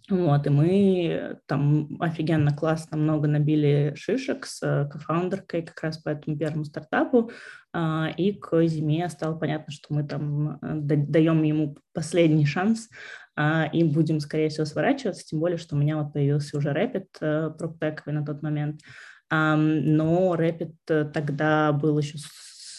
[0.10, 6.10] Вот, и мы там офигенно классно много набили шишек с э, кофаундеркой как раз по
[6.10, 7.29] этому первому стартапу,
[7.71, 12.89] а, и к зиме стало понятно, что мы там даем ему последний шанс
[13.71, 17.52] и будем, скорее всего, сворачиваться, тем более, что у меня вот появился уже Rapid э,
[17.58, 18.82] проптековый на тот момент,
[19.32, 22.17] но Rapid э, тогда был еще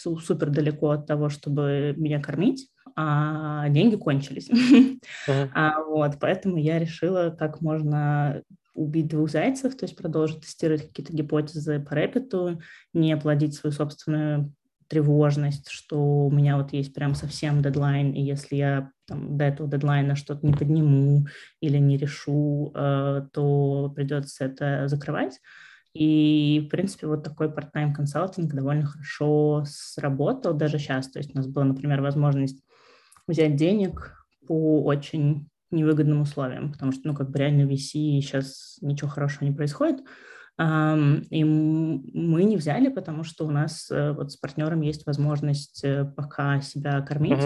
[0.01, 4.49] супер далеко от того, чтобы меня кормить, а деньги кончились.
[4.49, 4.99] Uh-huh.
[5.53, 8.41] а, вот, поэтому я решила, как можно
[8.73, 12.61] убить двух зайцев, то есть продолжить тестировать какие-то гипотезы по Rapid,
[12.93, 14.53] не плодить свою собственную
[14.91, 19.69] тревожность, что у меня вот есть прям совсем дедлайн, и если я там, до этого
[19.69, 21.27] дедлайна что-то не подниму
[21.61, 25.39] или не решу, э, то придется это закрывать.
[25.93, 31.09] И, в принципе, вот такой part-time консалтинг довольно хорошо сработал даже сейчас.
[31.09, 32.61] То есть у нас была, например, возможность
[33.27, 38.77] взять денег по очень невыгодным условиям, потому что, ну, как бы реально в VC сейчас
[38.81, 40.01] ничего хорошего не происходит,
[40.59, 46.05] и мы не взяли, потому что у нас э, вот с партнером есть возможность э,
[46.05, 47.39] пока себя кормить,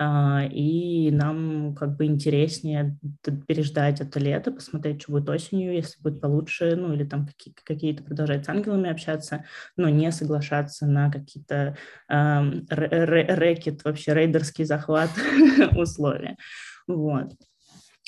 [0.00, 0.48] uh-huh.
[0.50, 2.98] и нам как бы интереснее
[3.46, 8.02] переждать это лето, посмотреть, что будет осенью, если будет получше, ну или там какие- какие-то
[8.02, 9.44] продолжать с ангелами общаться,
[9.76, 11.76] но не соглашаться на какие-то
[12.08, 15.10] эм, рэкет, вообще рейдерский захват
[15.76, 16.36] условия.
[16.86, 17.32] Вот.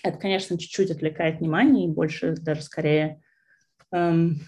[0.05, 3.21] Это, конечно, чуть-чуть отвлекает внимание и больше даже скорее
[3.93, 4.41] эм,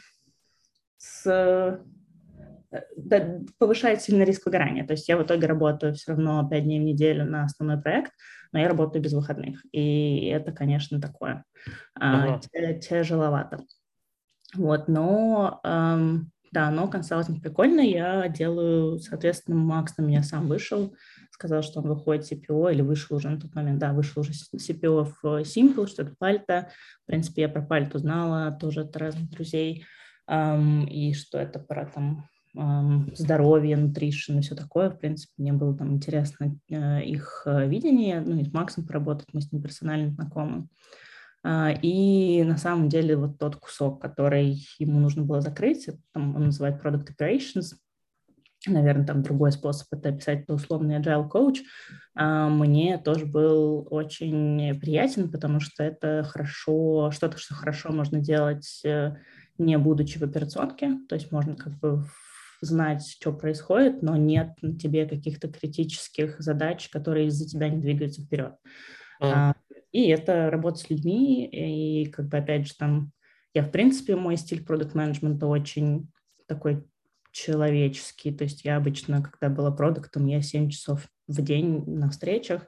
[0.99, 1.80] с
[3.59, 4.86] повышает сильно риск выгорания.
[4.86, 8.12] То есть я в итоге работаю все равно 5 дней в неделю на основной проект,
[8.53, 9.64] но я работаю без выходных.
[9.72, 11.45] И это, конечно, такое
[11.99, 12.78] uh-huh.
[12.78, 13.64] тяжеловато.
[14.55, 17.80] Вот, но эм, да, но консалтинг прикольно.
[17.80, 20.95] Я делаю, соответственно, Макс на меня сам вышел,
[21.41, 25.11] сказал, что он выходит CPO или вышел уже на тот момент, да, вышел уже CPO
[25.22, 26.68] в Simple, что это пальто.
[27.05, 29.86] В принципе, я про пальто знала тоже от разных друзей,
[30.28, 34.91] эм, и что это про там эм, здоровье, нутришн и все такое.
[34.91, 39.28] В принципе, мне было там интересно э, их э, видение, ну и с Максом поработать,
[39.32, 40.68] мы с ним персонально знакомы.
[41.43, 46.36] А, и на самом деле вот тот кусок, который ему нужно было закрыть, это, там,
[46.36, 47.76] он называет Product Operations,
[48.66, 51.58] наверное, там другой способ это описать, это условный agile coach,
[52.14, 58.80] а, мне тоже был очень приятен, потому что это хорошо, что-то, что хорошо можно делать,
[58.84, 59.16] э,
[59.58, 62.04] не будучи в операционке, то есть можно как бы
[62.61, 68.22] знать, что происходит, но нет на тебе каких-то критических задач, которые из-за тебя не двигаются
[68.22, 68.54] вперед.
[69.22, 69.54] Mm.
[69.92, 73.12] И это работа с людьми, и как бы опять же там
[73.54, 76.08] я, в принципе, мой стиль продукт менеджмента очень
[76.46, 76.84] такой
[77.33, 78.33] человеческий.
[78.33, 82.66] То есть я обычно, когда была продуктом, я 7 часов в день на встречах,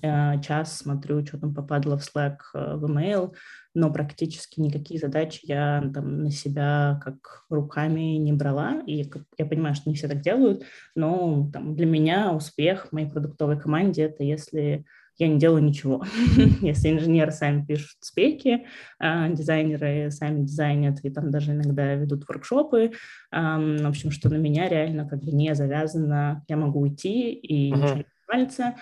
[0.00, 3.34] э, час смотрю, что там попадало в Slack, э, в email,
[3.74, 8.82] но практически никакие задачи я там на себя как руками не брала.
[8.86, 13.60] И я понимаю, что не все так делают, но там, для меня успех моей продуктовой
[13.60, 14.84] команде— это если
[15.16, 16.04] я не делаю ничего.
[16.60, 18.66] Если инженеры сами пишут спеки,
[18.98, 22.92] а, дизайнеры сами дизайнят и там даже иногда ведут воркшопы,
[23.30, 27.76] в общем, что на меня реально как бы не завязано, я могу уйти и uh-huh.
[27.76, 28.74] ничего не валится,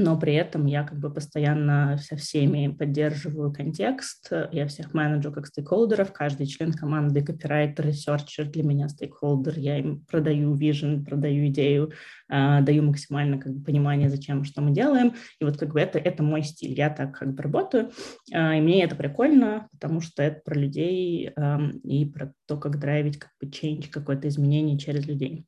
[0.00, 5.46] но при этом я как бы постоянно со всеми поддерживаю контекст, я всех менеджу как
[5.46, 8.46] стейкхолдеров, каждый член команды, копирайтер, researcher.
[8.46, 11.92] Для меня стейкхолдер, я им продаю vision, продаю идею,
[12.28, 15.98] э, даю максимально как бы понимание, зачем, что мы делаем, и вот как бы это,
[15.98, 17.90] это мой стиль, я так как бы работаю,
[18.32, 22.78] э, и мне это прикольно, потому что это про людей э, и про то, как
[22.78, 25.46] драйвить как бы change, какое-то изменение через людей.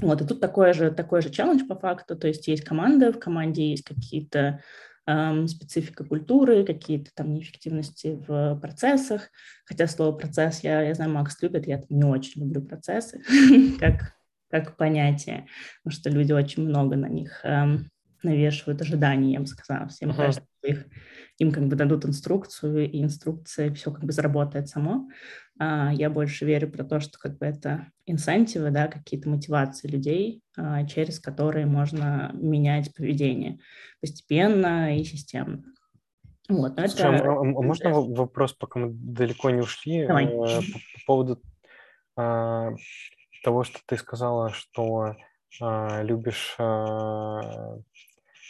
[0.00, 3.18] Вот, и тут такой же, такой же челлендж по факту, то есть есть команда, в
[3.18, 4.62] команде есть какие-то
[5.06, 9.30] эм, специфика культуры, какие-то там неэффективности в процессах,
[9.64, 13.22] хотя слово «процесс» я, я знаю, Макс любит, я не очень люблю процессы
[13.80, 14.14] как,
[14.50, 15.46] как понятие,
[15.82, 17.90] потому что люди очень много на них эм,
[18.22, 20.16] навешивают ожиданий, я бы сказала, всем uh-huh.
[20.16, 20.86] кажется, их,
[21.38, 25.08] им как бы дадут инструкцию, и инструкция все как бы заработает само.
[25.62, 30.42] А, я больше верю про то, что как бы это инсентивы, да, какие-то мотивации людей,
[30.56, 33.58] а, через которые можно менять поведение
[34.00, 35.62] постепенно и системно.
[36.48, 37.30] Вот, но Слушай, это...
[37.30, 40.24] а, а можно вопрос, пока мы далеко не ушли, Давай.
[40.24, 41.42] Э, по, по поводу
[42.16, 42.70] а,
[43.44, 45.14] того, что ты сказала, что
[45.60, 47.76] а, любишь а,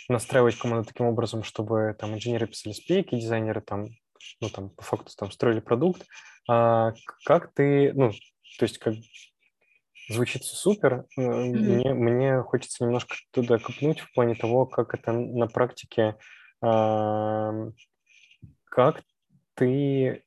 [0.09, 3.89] настраивать команду таким образом, чтобы там инженеры писали спейки, дизайнеры там,
[4.41, 6.07] ну там по факту там строили продукт,
[6.49, 6.93] а
[7.25, 8.11] как ты, ну,
[8.59, 8.95] то есть как
[10.09, 11.55] звучит все супер, mm-hmm.
[11.55, 16.17] мне, мне хочется немножко туда копнуть в плане того, как это на практике,
[16.63, 17.53] а,
[18.65, 19.03] как
[19.55, 20.25] ты,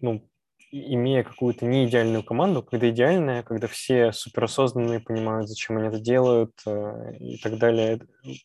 [0.00, 0.28] ну,
[0.70, 6.52] имея какую-то не идеальную команду, когда идеальная, когда все суперосознанные понимают, зачем они это делают
[6.66, 8.00] э, и так далее,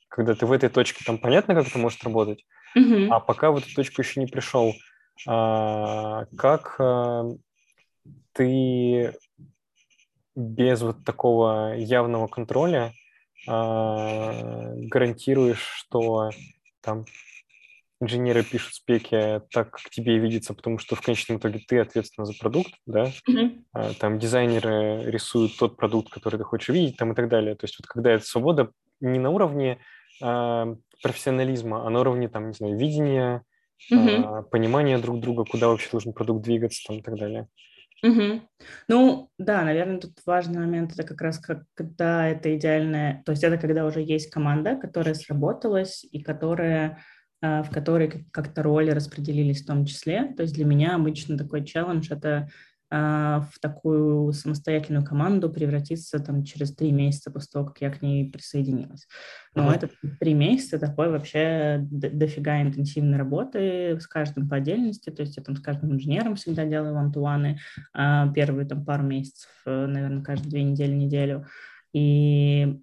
[0.07, 2.45] когда ты в этой точке, там понятно, как это может работать,
[2.77, 3.07] mm-hmm.
[3.09, 4.73] а пока в эту точку еще не пришел,
[5.25, 7.25] как а,
[8.33, 9.13] ты
[10.35, 12.93] без вот такого явного контроля
[13.47, 16.31] а, гарантируешь, что
[16.81, 17.05] там
[17.99, 22.33] инженеры пишут спеки так, как тебе видится, потому что в конечном итоге ты ответственна за
[22.33, 23.95] продукт, да, mm-hmm.
[23.99, 27.53] там дизайнеры рисуют тот продукт, который ты хочешь видеть, там и так далее.
[27.55, 29.79] То есть вот когда эта свобода не на уровне
[30.19, 33.43] э, профессионализма, а на уровне, там, не знаю, видения,
[33.89, 34.43] угу.
[34.51, 37.47] понимание друг друга, куда вообще должен продукт двигаться там, и так далее.
[38.03, 38.41] Угу.
[38.87, 43.43] Ну, да, наверное, тут важный момент, это как раз как, когда это идеальное, то есть
[43.43, 47.03] это когда уже есть команда, которая сработалась и которая
[47.43, 50.33] а, в которой как-то роли распределились в том числе.
[50.37, 52.49] То есть для меня обычно такой челлендж– это
[52.91, 58.29] в такую самостоятельную команду превратиться там через три месяца после того, как я к ней
[58.29, 59.07] присоединилась.
[59.55, 59.75] Но uh-huh.
[59.75, 59.89] это
[60.19, 65.55] три месяца такой вообще дофига интенсивной работы с каждым по отдельности, то есть я там
[65.55, 67.59] с каждым инженером всегда делаю вантуаны,
[67.93, 71.47] а первые там пару месяцев, э, наверное, каждые две недели, неделю.
[71.93, 72.81] И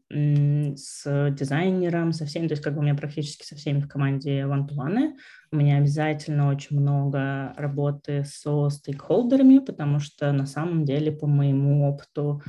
[0.77, 4.41] с дизайнером, со всеми, то есть как бы у меня практически со всеми в команде
[4.43, 5.15] one-to-one.
[5.51, 11.89] У меня обязательно очень много работы со стейкхолдерами, потому что на самом деле по моему
[11.89, 12.43] опыту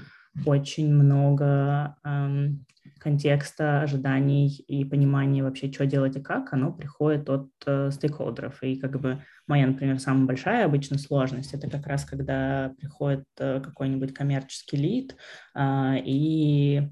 [0.45, 2.65] очень много эм,
[2.99, 8.61] контекста, ожиданий и понимания вообще, что делать и как, оно приходит от э, стейкхолдеров.
[8.63, 13.59] И как бы моя, например, самая большая обычно сложность, это как раз когда приходит э,
[13.59, 15.15] какой-нибудь коммерческий лид
[15.55, 16.87] э, и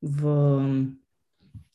[0.00, 0.88] в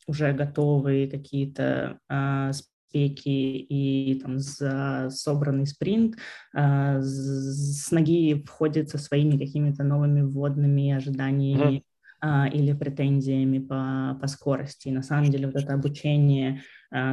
[0.08, 6.16] уже готовые какие-то э, спеки и там за собранный спринт
[6.54, 11.84] э, с ноги входит со своими какими-то новыми вводными ожиданиями
[12.20, 14.88] а, или претензиями по, по скорости.
[14.88, 16.60] И на самом деле вот это обучение а,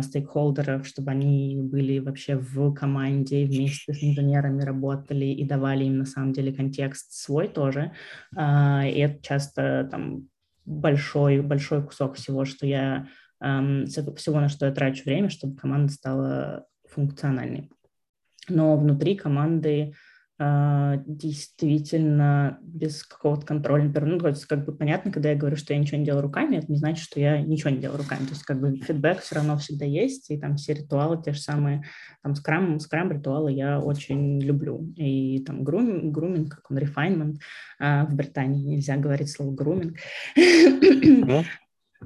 [0.02, 6.06] стейкхолдеров, чтобы они были вообще в команде, вместе с инженерами работали и давали им на
[6.06, 7.92] самом деле контекст свой тоже.
[8.36, 10.28] А, и это часто там
[10.66, 13.08] большой, большой кусок всего, что я
[13.40, 17.70] всего, на что я трачу время, чтобы команда стала функциональной.
[18.48, 19.96] Но внутри команды
[20.40, 23.92] действительно без какого-то контроля.
[24.02, 26.58] Ну, то есть как бы понятно, когда я говорю, что я ничего не делаю руками,
[26.58, 28.26] это не значит, что я ничего не делаю руками.
[28.26, 31.40] То есть как бы фидбэк все равно всегда есть, и там все ритуалы те же
[31.40, 31.84] самые,
[32.24, 34.92] там скрам, скрам ритуалы я очень люблю.
[34.96, 37.36] И там груминг, груминг как он, refinement,
[37.80, 39.98] а, в Британии нельзя говорить слово груминг.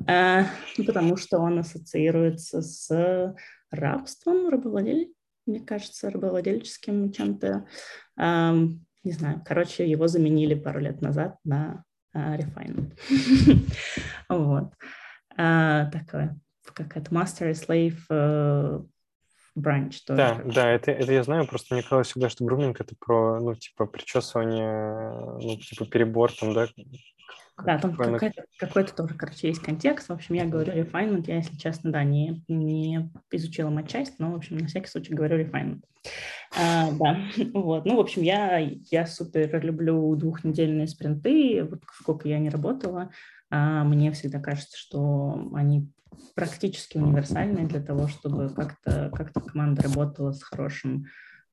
[0.06, 0.46] А,
[0.86, 3.36] потому что он ассоциируется с
[3.72, 5.18] рабством, рабовладельством
[5.48, 7.66] мне кажется, рабовладельческим чем-то.
[8.18, 11.84] Не знаю, короче, его заменили пару лет назад на
[12.16, 12.98] uh, Refinement.
[14.30, 14.74] вот.
[15.38, 16.38] Uh, такое,
[16.74, 18.86] как это, Master Slave uh,
[19.56, 20.18] бранч тоже.
[20.18, 23.56] Да, да, это, это я знаю, просто мне казалось всегда, что груминг это про, ну,
[23.56, 26.68] типа, причесывание, ну, типа, перебор там, да,
[27.66, 30.10] да, там какой-то, какой-то тоже, короче, есть контекст.
[30.10, 34.36] В общем, я говорю refinement, я, если честно, да, не, не изучила матчасть, но, в
[34.36, 35.82] общем, на всякий случай говорю refinement.
[36.56, 37.18] А, да,
[37.54, 37.86] вот.
[37.86, 41.64] Ну, в общем, я, я супер люблю двухнедельные спринты.
[41.64, 43.12] Вот сколько я не работала,
[43.50, 45.90] а, мне всегда кажется, что они
[46.36, 51.06] практически универсальны для того, чтобы как-то как команда работала с хорошим,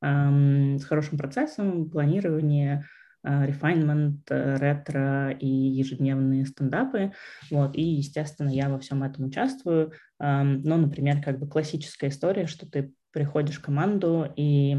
[0.03, 2.87] эм, с хорошим процессом планирования,
[3.25, 7.13] refinement, э, ретро и ежедневные стендапы.
[7.51, 9.93] Вот, и, естественно, я во всем этом участвую.
[10.19, 14.79] Но, например, как бы классическая история, что ты приходишь в команду, и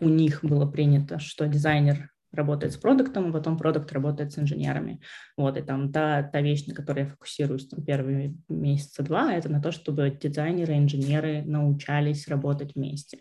[0.00, 5.00] у них было принято, что дизайнер работает с продуктом, а потом продукт работает с инженерами.
[5.36, 9.48] Вот, и там та, та вещь, на которой я фокусируюсь там, первые месяца два, это
[9.48, 13.18] на то, чтобы дизайнеры, инженеры научались работать вместе.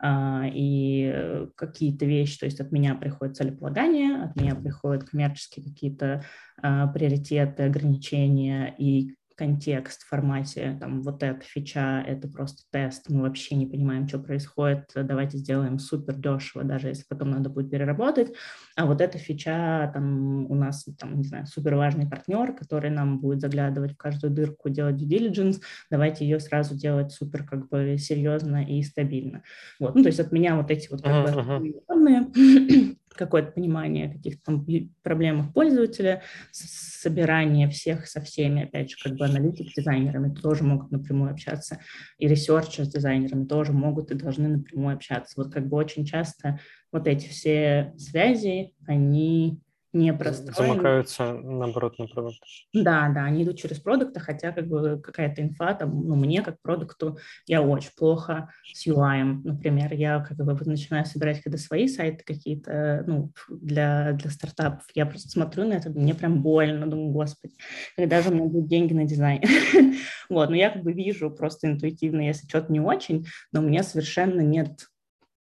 [0.00, 6.24] И э, какие-то вещи, то есть от меня приходит целеполагание, от меня приходят коммерческие какие-то
[6.62, 13.22] а, приоритеты, ограничения, и контекст в формате, там, вот эта фича, это просто тест, мы
[13.22, 18.32] вообще не понимаем, что происходит, давайте сделаем супер дешево, даже если потом надо будет переработать,
[18.76, 23.20] а вот эта фича, там, у нас, там, не знаю, супер важный партнер, который нам
[23.20, 25.60] будет заглядывать в каждую дырку, делать due diligence,
[25.90, 29.42] давайте ее сразу делать супер, как бы, серьезно и стабильно.
[29.78, 34.10] Вот, ну, то есть от меня вот эти вот, как uh-huh, бы, uh-huh какое-то понимание
[34.10, 34.66] каких-то там
[35.02, 40.90] проблемах пользователя, собирание всех со всеми, опять же, как бы аналитик с дизайнерами тоже могут
[40.90, 41.78] напрямую общаться,
[42.18, 45.34] и researcher с дизайнерами тоже могут и должны напрямую общаться.
[45.36, 46.60] Вот как бы очень часто
[46.92, 49.60] вот эти все связи, они
[49.92, 50.74] не простроены.
[50.74, 52.38] Замыкаются, наоборот, на продукт.
[52.72, 56.60] Да, да, они идут через продукты, хотя как бы какая-то инфа, там, ну, мне как
[56.60, 62.24] продукту, я очень плохо с UI, например, я как бы начинаю собирать когда свои сайты
[62.24, 67.54] какие-то, ну, для, для стартапов, я просто смотрю на это, мне прям больно, думаю, господи,
[67.96, 69.42] когда же у меня будут деньги на дизайн?
[70.28, 73.82] Вот, но я как бы вижу просто интуитивно, если что-то не очень, но у меня
[73.82, 74.88] совершенно нет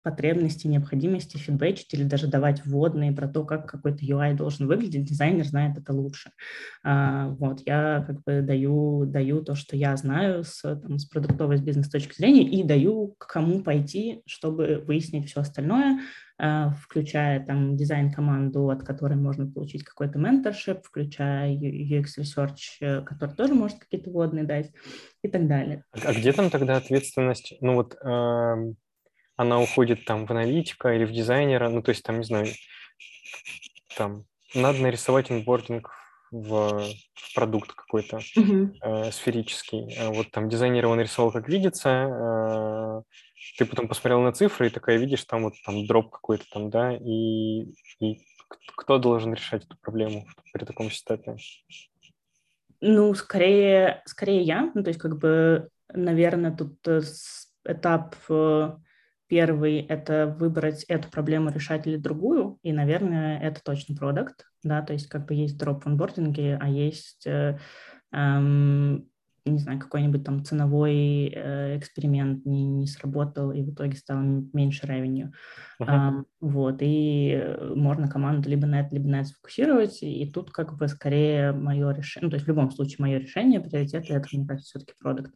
[0.07, 5.44] потребности, необходимости фидбэчить или даже давать вводные про то, как какой-то UI должен выглядеть, дизайнер
[5.44, 6.30] знает это лучше.
[6.84, 11.59] А, вот, я как бы даю, даю то, что я знаю с, там, с продуктовой,
[11.59, 15.98] с бизнес точки зрения, и даю к кому пойти, чтобы выяснить все остальное,
[16.38, 23.34] а, включая там дизайн-команду, от которой можно получить какой-то менторшип, включая UX Research, э, который
[23.34, 24.70] тоже может какие-то вводные дать
[25.22, 25.82] и так далее.
[25.90, 27.54] А где там тогда ответственность?
[27.61, 28.74] Ну вот э
[29.37, 32.47] она уходит там в аналитика или в дизайнера, ну, то есть там, не знаю,
[33.97, 34.24] там
[34.55, 35.91] надо нарисовать инбординг
[36.30, 36.82] в,
[37.34, 38.76] продукт какой-то mm-hmm.
[38.80, 39.95] э, сферический.
[40.01, 43.03] А вот там дизайнер его нарисовал, как видится, э,
[43.59, 46.97] ты потом посмотрел на цифры и такая видишь, там вот там дроп какой-то там, да,
[46.97, 48.20] и, и
[48.76, 51.37] кто должен решать эту проблему при таком сетапе?
[52.80, 54.70] Ну, скорее, скорее я.
[54.74, 57.01] Ну, то есть, как бы, наверное, тут э,
[57.64, 58.76] этап э,
[59.28, 64.92] первый— это выбрать эту проблему, решать или другую, и, наверное, это точно продукт, да, то
[64.92, 67.58] есть как бы есть дроп в онбординге, а есть э,
[68.12, 69.08] эм,
[69.50, 74.20] не знаю, какой-нибудь там ценовой э, эксперимент не, не сработал, и в итоге стало
[74.52, 75.30] меньше revenue.
[75.80, 75.86] Uh-huh.
[75.86, 80.76] Um, вот, и можно команду либо на это, либо на это сфокусировать, и тут как
[80.76, 84.46] бы скорее мое решение, ну, то есть в любом случае мое решение, приоритет это, мне
[84.46, 85.32] кажется, все-таки продукт.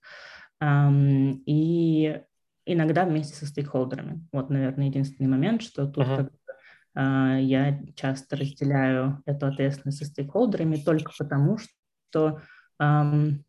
[0.63, 2.21] Um, и
[2.67, 4.27] иногда вместе со стейкхолдерами.
[4.33, 6.17] Вот, наверное, единственный момент, что тут uh-huh.
[6.17, 6.33] как
[6.97, 12.41] uh, я часто разделяю эту ответственность со стейкхолдерами только потому, что
[12.81, 13.43] um,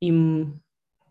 [0.00, 0.62] им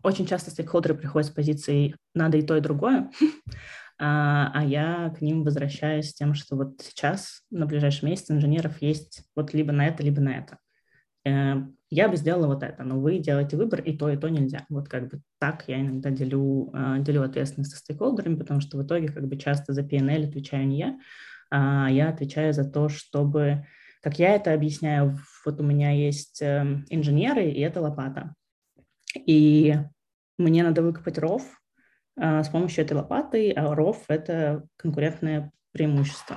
[0.02, 3.10] очень часто стейкхолдеры приходят с позиции «надо и то, и другое»,
[3.98, 8.80] а, а я к ним возвращаюсь с тем, что вот сейчас, на ближайший месяц инженеров
[8.80, 10.58] есть вот либо на это, либо на это.
[11.24, 11.56] Э,
[11.90, 14.66] я бы сделала вот это, но вы делаете выбор, и то, и то нельзя.
[14.68, 18.84] Вот как бы так я иногда делю, а, делю ответственность со стейкхолдерами, потому что в
[18.84, 20.98] итоге как бы часто за PNL отвечаю не я,
[21.50, 23.66] а я отвечаю за то, чтобы,
[24.02, 28.34] как я это объясняю, вот у меня есть эм, инженеры, и это лопата.
[29.14, 29.74] И
[30.36, 31.42] мне надо выкопать ров
[32.18, 36.36] а, с помощью этой лопаты, а ров– это конкурентное преимущество.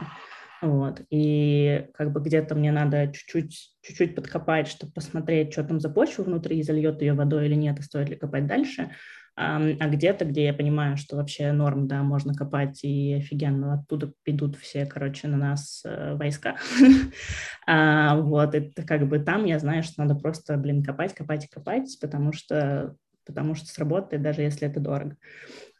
[0.62, 1.02] Вот.
[1.10, 6.24] И как бы где-то мне надо чуть-чуть, чуть-чуть подкопать, чтобы посмотреть, что там за почва
[6.24, 8.92] внутри, зальет ее водой или нет, и стоит ли копать дальше.
[9.36, 14.14] А, а где-то, где я понимаю, что вообще норм, да, можно копать и офигенно, оттуда
[14.26, 16.58] идут все, короче, на нас э, войска.
[17.66, 21.48] а, вот, это как бы там я знаю, что надо просто, блин, копать, копать и
[21.48, 22.96] копать, потому что
[23.26, 25.16] потому что сработает, даже если это дорого.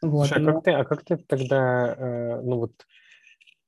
[0.00, 0.28] Вот.
[0.28, 2.72] Слушай, а, как ты, а как ты тогда, э, ну вот,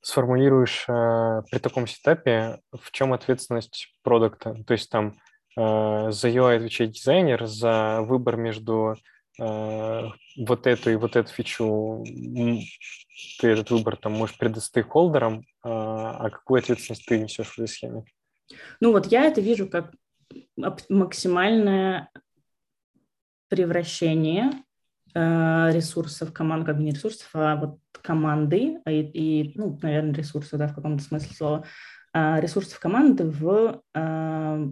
[0.05, 4.55] сформулируешь э, при таком сетапе, в чем ответственность продукта?
[4.67, 5.15] То есть там
[5.57, 8.97] э, за UI отвечает дизайнер, за выбор между
[9.41, 10.03] э,
[10.37, 12.05] вот эту и вот эту фичу
[13.41, 17.69] ты этот выбор там можешь предать стейкхолдерам, э, а какую ответственность ты несешь в этой
[17.69, 18.05] схеме?
[18.81, 19.95] Ну вот я это вижу как
[20.91, 22.11] максимальное
[23.49, 24.64] превращение
[25.15, 30.69] ресурсов команд, как бы не ресурсов, а вот команды и, и ну, наверное, ресурсы, да,
[30.69, 31.65] в каком-то смысле слова,
[32.13, 34.69] э, ресурсов команды в э,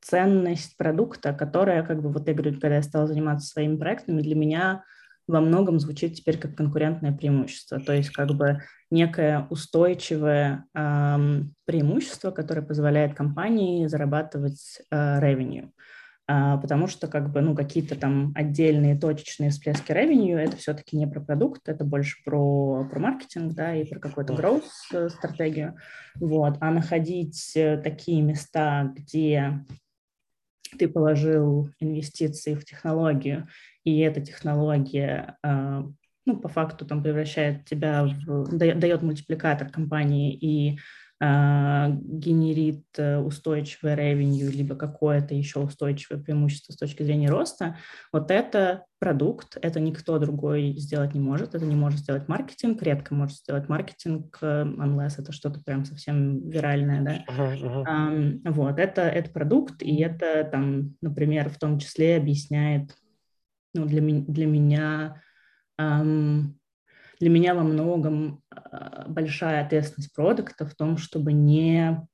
[0.00, 4.36] ценность продукта, которая, как бы, вот я говорю, когда я стала заниматься своими проектами, для
[4.36, 4.84] меня
[5.26, 12.30] во многом звучит теперь как конкурентное преимущество, то есть как бы некое устойчивое эм, преимущество,
[12.30, 15.70] которое позволяет компании зарабатывать э, revenue.
[16.28, 21.06] А, потому что как бы, ну, какие-то там отдельные точечные всплески revenue, это все-таки не
[21.06, 25.76] про продукт, это больше про, про маркетинг, да, и про какую-то growth стратегию,
[26.16, 29.64] вот, а находить э, такие места, где
[30.76, 33.46] ты положил инвестиции в технологию,
[33.84, 35.84] и эта технология, а,
[36.24, 40.80] ну, по факту там превращает тебя в, дает мультипликатор компании и
[41.18, 47.78] генерит э, устойчивое revenue, либо какое-то еще устойчивое преимущество с точки зрения роста,
[48.12, 53.14] вот это продукт, это никто другой сделать не может, это не может сделать маркетинг, редко
[53.14, 57.24] может сделать маркетинг, э, unless это что-то прям совсем виральное, да.
[57.34, 57.84] Uh-huh, uh-huh.
[57.86, 62.94] Um, вот, это, это продукт, и это там, например, в том числе объясняет,
[63.72, 65.22] ну, для, для меня
[65.80, 66.52] um,
[67.18, 72.06] для меня во многом а, большая ответственность продукта в том, чтобы не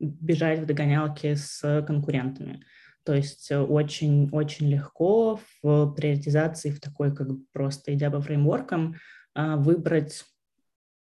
[0.00, 2.64] бежать в догонялки с конкурентами.
[3.04, 8.96] То есть очень-очень легко в приоритизации, в такой как просто идя по фреймворкам,
[9.34, 10.24] а, выбрать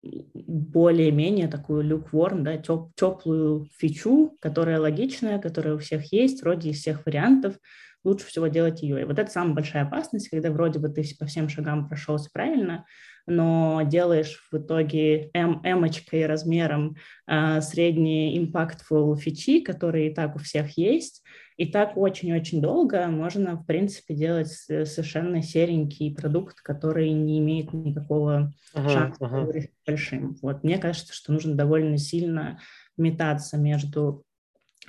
[0.01, 6.79] более-менее такую lukewarm, да, теп, теплую фичу, которая логичная, которая у всех есть, вроде из
[6.79, 7.57] всех вариантов,
[8.03, 9.01] лучше всего делать ее.
[9.01, 12.85] И вот это самая большая опасность, когда вроде бы ты по всем шагам прошелся правильно,
[13.27, 16.95] но делаешь в итоге м эмочкой размером
[17.27, 21.23] э, средние impactful фичи, которые и так у всех есть,
[21.59, 28.53] и так очень-очень долго можно, в принципе, делать совершенно серенький продукт, который не имеет никакого
[28.73, 30.37] uh-huh, шанса быть большим.
[30.41, 30.63] Вот.
[30.63, 32.59] Мне кажется, что нужно довольно сильно
[32.95, 34.23] метаться между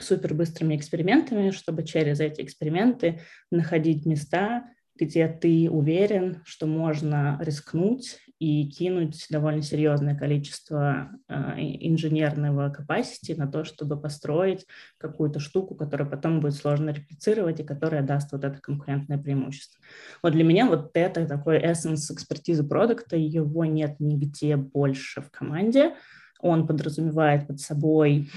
[0.02, 3.20] супер быстрыми экспериментами, чтобы через эти эксперименты
[3.50, 4.64] находить места,
[4.98, 13.46] где ты уверен, что можно рискнуть и кинуть довольно серьезное количество э, инженерного capacity на
[13.46, 18.58] то, чтобы построить какую-то штуку, которую потом будет сложно реплицировать и которая даст вот это
[18.58, 19.78] конкурентное преимущество.
[20.22, 25.94] Вот для меня вот это такой essence экспертизы продукта, его нет нигде больше в команде,
[26.40, 28.30] Он подразумевает под собой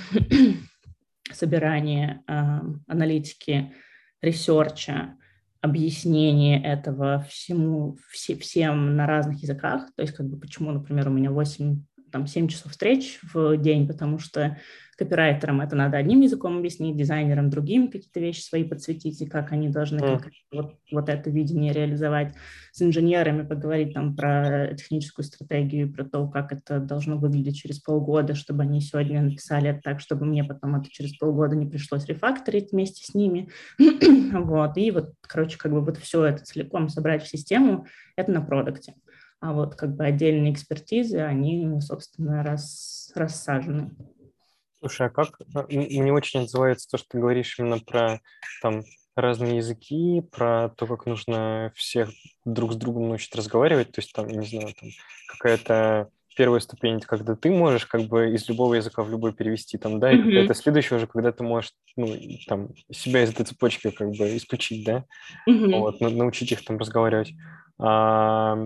[1.36, 3.74] собирание э, аналитики,
[4.22, 5.18] research а,
[5.62, 9.88] объяснение этого всему, все, всем на разных языках.
[9.96, 11.82] То есть, как бы, почему, например, у меня 8
[12.12, 14.58] там 7 часов встреч в день, потому что
[14.96, 19.70] копирайтерам это надо одним языком объяснить, дизайнерам другим какие-то вещи свои подсветить, и как они
[19.70, 20.22] должны mm.
[20.52, 22.34] вот, вот это видение реализовать.
[22.72, 28.36] С инженерами поговорить там про техническую стратегию, про то, как это должно выглядеть через полгода,
[28.36, 32.72] чтобы они сегодня написали это так, чтобы мне потом это через полгода не пришлось рефакторить
[32.72, 33.50] вместе с ними.
[33.80, 37.86] вот, и вот, короче, как бы вот все это целиком собрать в систему,
[38.16, 38.96] это на продукте
[39.44, 43.92] а вот как бы отдельные экспертизы, они, собственно, рас, рассажены.
[44.84, 48.20] Слушай, а как а, мне очень отзывается то, что ты говоришь именно про
[48.62, 48.84] там
[49.16, 52.10] разные языки, про то, как нужно всех
[52.44, 54.90] друг с другом научить разговаривать, то есть там, не знаю, там
[55.30, 60.02] какая-то первая ступень, когда ты можешь как бы из любого языка в любой перевести, там,
[60.02, 60.34] да, mm-hmm.
[60.34, 62.14] это следующее уже, когда ты можешь, ну,
[62.48, 65.06] там, себя из этой цепочки как бы исключить, да,
[65.48, 65.80] mm-hmm.
[65.80, 67.32] вот, научить их там разговаривать.
[67.80, 68.58] А,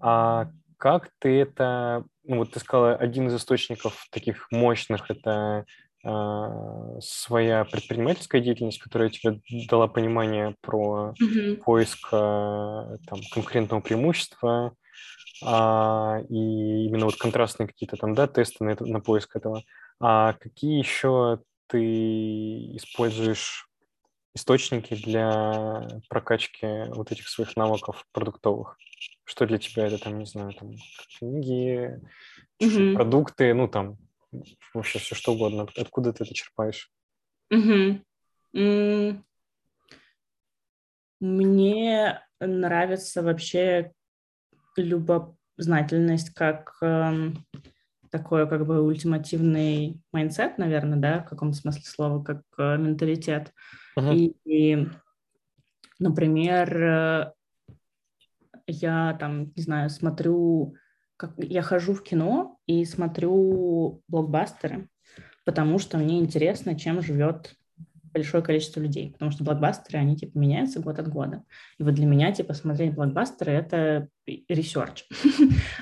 [0.00, 5.64] а как ты это, ну вот ты сказала, один из источников таких мощных это
[6.04, 11.56] э, своя предпринимательская деятельность, которая тебе дала понимание про mm-hmm.
[11.56, 14.74] поиск э, там, конкурентного преимущества,
[15.42, 19.62] а, и именно вот контрастные какие-то там, да, тесты на, это, на поиск этого.
[20.00, 23.68] А какие еще ты используешь
[24.34, 28.76] источники для прокачки вот этих своих навыков продуктовых?
[29.28, 30.70] Что для тебя это, там, не знаю, там,
[31.18, 32.00] книги,
[32.62, 32.94] mm-hmm.
[32.94, 33.98] продукты, ну, там,
[34.72, 35.66] вообще все что угодно.
[35.76, 36.90] Откуда ты это черпаешь?
[37.52, 39.22] Mm.
[41.20, 43.92] Мне нравится вообще
[44.76, 47.32] любознательность как э,
[48.10, 53.52] такой как бы ультимативный mindset, наверное, да, в каком-то смысле слова, как э, менталитет.
[53.98, 54.14] Uh-huh.
[54.14, 54.88] И, и,
[55.98, 57.32] например, э,
[58.68, 60.74] я там, не знаю, смотрю,
[61.16, 64.88] как я хожу в кино и смотрю блокбастеры,
[65.44, 67.54] потому что мне интересно, чем живет
[68.12, 71.44] большое количество людей, потому что блокбастеры, они типа меняются год от года.
[71.78, 74.08] И вот для меня типа смотреть блокбастеры— это
[74.48, 75.04] research.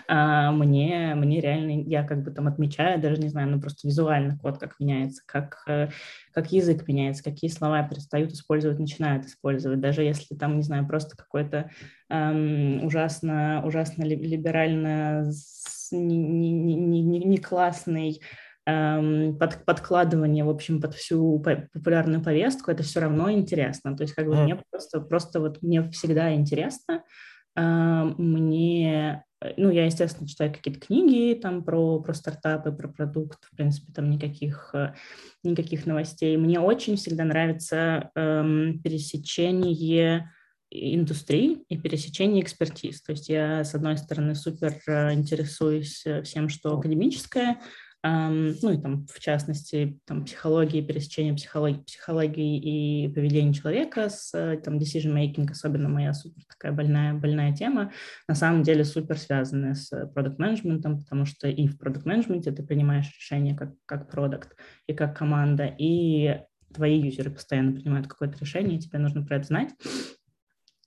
[0.09, 4.39] А мне, мне реально, я как бы там отмечаю, даже не знаю, ну просто визуально
[4.39, 5.89] код как меняется, как, э,
[6.33, 9.81] как язык меняется, какие слова перестают использовать, начинают использовать.
[9.81, 11.71] Даже если там, не знаю, просто какой-то
[12.09, 15.29] эм, ужасно, ужасно либерально
[15.91, 18.21] не, не, не, не, не классный
[18.67, 23.97] под, подкладывание, в общем, под всю популярную повестку, это все равно интересно.
[23.97, 24.43] То есть как бы м.
[24.43, 27.05] мне просто, просто вот мне всегда интересно,
[27.55, 33.45] эм, мне, э, ну, я, естественно, читаю какие-то книги там про, про стартапы, про продукт,
[33.45, 34.95] в принципе, там никаких, э,
[35.45, 36.37] никаких новостей.
[36.37, 40.33] Мне очень всегда нравится эм, пересечение
[40.73, 43.01] индустрии и пересечение экспертиз.
[43.01, 47.61] То есть я, с одной стороны, супер э, интересуюсь всем, что академическое,
[48.03, 54.31] ну и там, в частности, там, психологии, пересечение психологии, психологии и поведения человека с
[54.65, 57.93] там, decision making, особенно моя супер такая больная, больная тема,
[58.29, 62.63] на самом деле супер связанная с продукт менеджментом потому что и в продукт менеджменте ты
[62.63, 66.41] принимаешь решение как, как продукт и как команда, и
[66.73, 69.71] твои юзеры постоянно принимают какое-то решение, и тебе нужно про это знать.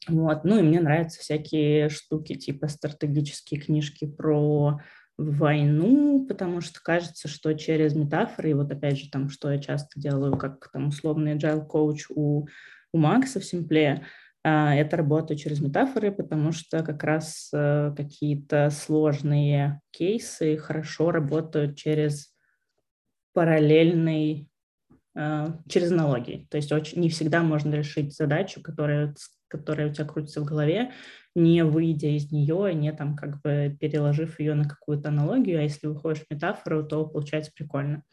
[0.07, 0.43] Вот.
[0.43, 4.79] Ну и мне нравятся всякие штуки, типа стратегические книжки про
[5.19, 9.99] войну, потому что кажется, что через метафоры, и вот опять же там, что я часто
[9.99, 12.47] делаю, как там условный agile коуч у,
[12.93, 14.05] у Макса в Симпле,
[14.43, 21.75] а, это работаю через метафоры, потому что как раз э, какие-то сложные кейсы хорошо работают
[21.75, 22.33] через
[23.33, 24.48] параллельный,
[25.15, 26.47] через аналогии.
[26.49, 29.15] То есть очень, не всегда можно решить задачу, которая,
[29.47, 30.91] которая у тебя крутится в голове,
[31.35, 35.87] не выйдя из нее, не там как бы переложив ее на какую-то аналогию, а если
[35.87, 38.03] выходишь в метафору, то получается прикольно.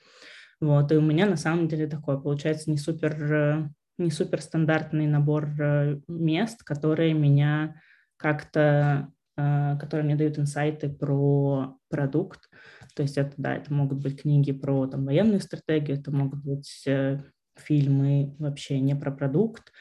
[0.60, 5.48] Вот, и у меня на самом деле такое получается не супер, не супер стандартный набор
[5.60, 7.80] э, мест, которые меня
[8.16, 12.48] как-то, э, которые мне дают инсайты про продукт.
[12.94, 16.82] То есть это, да, это могут быть книги про там, военную стратегию, это могут быть
[16.86, 17.22] э,
[17.56, 19.72] фильмы вообще не про продукт.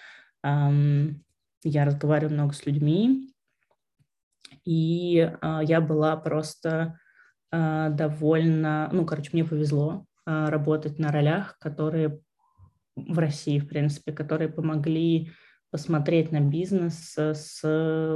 [0.44, 3.34] Я разговариваю много с людьми,
[4.66, 7.00] и э, я была просто
[7.52, 12.20] э, довольно, ну, короче, мне повезло э, работать на ролях, которые
[12.96, 15.32] в России, в принципе, которые помогли
[15.76, 17.60] посмотреть на бизнес с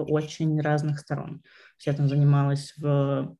[0.07, 1.41] очень разных сторон.
[1.86, 3.36] Я там занималась в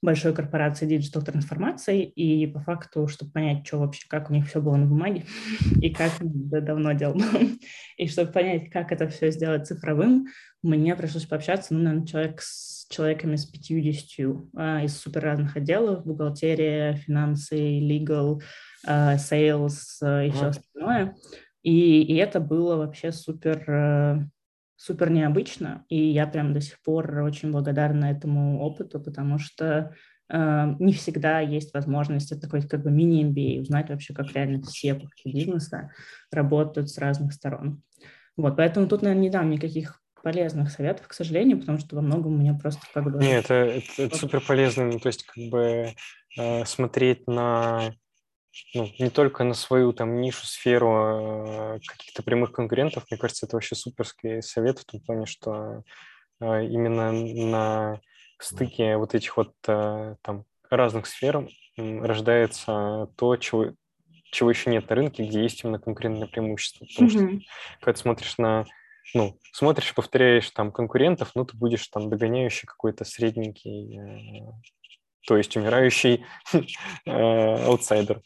[0.00, 4.76] большой корпорации диджитал-трансформации, и по факту, чтобы понять, что вообще, как у них все было
[4.76, 5.26] на бумаге,
[5.82, 7.20] и как да, давно делал,
[7.98, 10.28] и чтобы понять, как это все сделать цифровым,
[10.62, 16.06] мне пришлось пообщаться, ну, наверное, человек с человеками с 50 а, из супер разных отделов,
[16.06, 18.40] бухгалтерия, финансы, legal,
[18.86, 21.16] а, sales а, и все остальное.
[21.66, 24.20] И, и это было вообще супер э,
[24.76, 29.92] супер необычно, и я прям до сих пор очень благодарна этому опыту, потому что
[30.28, 34.94] э, не всегда есть возможность, это такой как бы мини-MBA, узнать вообще, как реально все
[34.94, 35.90] пункты бизнеса
[36.30, 37.82] работают с разных сторон.
[38.36, 42.34] Вот, поэтому тут, наверное, не дам никаких полезных советов, к сожалению, потому что во многом
[42.34, 43.18] у меня просто как бы...
[43.18, 45.88] Нет, это, это, это супер полезно, ну, то есть как бы
[46.38, 47.92] э, смотреть на
[48.74, 53.04] ну, не только на свою там нишу, сферу а, каких-то прямых конкурентов.
[53.10, 55.82] Мне кажется, это вообще суперский совет в том плане, что
[56.40, 58.00] а, именно на
[58.38, 63.72] стыке вот этих вот а, там разных сфер рождается то, чего,
[64.24, 66.86] чего еще нет на рынке, где есть именно конкурентное преимущество.
[66.86, 67.40] Потому mm-hmm.
[67.40, 67.46] что
[67.80, 68.66] когда ты смотришь на
[69.14, 74.52] ну, смотришь, повторяешь там конкурентов, ну, ты будешь там догоняющий какой-то средненький, э,
[75.26, 76.24] то есть умирающий
[77.06, 78.20] э, аутсайдер.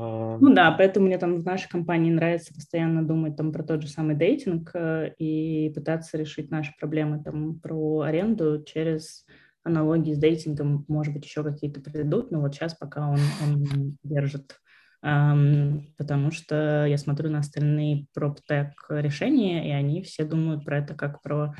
[0.00, 3.88] Ну да, поэтому мне там в нашей компании нравится постоянно думать там про тот же
[3.88, 9.26] самый дейтинг э, и пытаться решить наши проблемы там про аренду через
[9.62, 14.58] аналогии с дейтингом, может быть, еще какие-то придут, но вот сейчас пока он, он держит.
[15.02, 20.94] Um, потому что я смотрю на остальные проптек решения, и они все думают про это
[20.94, 21.54] как про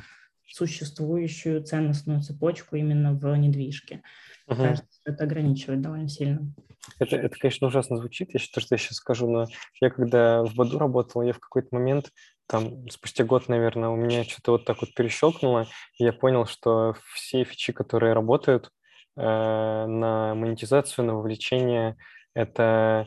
[0.46, 4.02] существующую ценностную цепочку именно в недвижке.
[4.48, 4.78] Uh-huh.
[5.04, 6.52] Это ограничивает довольно сильно.
[6.98, 9.46] Это, это, конечно, ужасно звучит, я считаю, что я сейчас скажу, но
[9.80, 12.10] я когда в Баду работал, я в какой-то момент,
[12.46, 15.66] там, спустя год, наверное, у меня что-то вот так вот перещелкнуло,
[15.98, 18.70] и я понял, что все фичи, которые работают
[19.16, 21.96] э, на монетизацию, на вовлечение,
[22.34, 23.06] это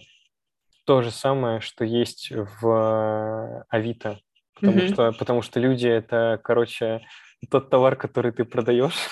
[0.86, 4.20] то же самое, что есть в Авито,
[4.56, 4.94] потому, mm-hmm.
[4.94, 7.02] что, потому что люди— это, короче,
[7.50, 9.10] тот товар, который ты продаешь,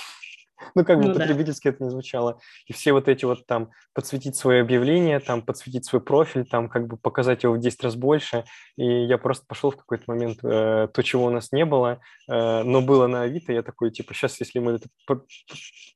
[0.75, 1.69] ну, как бы ну, потребительски да.
[1.71, 2.39] это не звучало.
[2.67, 6.87] И все вот эти вот там подсветить свое объявление, там подсветить свой профиль, там как
[6.87, 8.43] бы показать его в 10 раз больше.
[8.77, 11.99] И я просто пошел в какой-то момент э, то, чего у нас не было,
[12.29, 13.53] э, но было на Авито.
[13.53, 14.87] Я такой, типа, сейчас, если мы это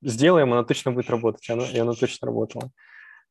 [0.02, 1.48] сделаем, оно точно будет работать.
[1.50, 2.72] И оно, и оно точно работало.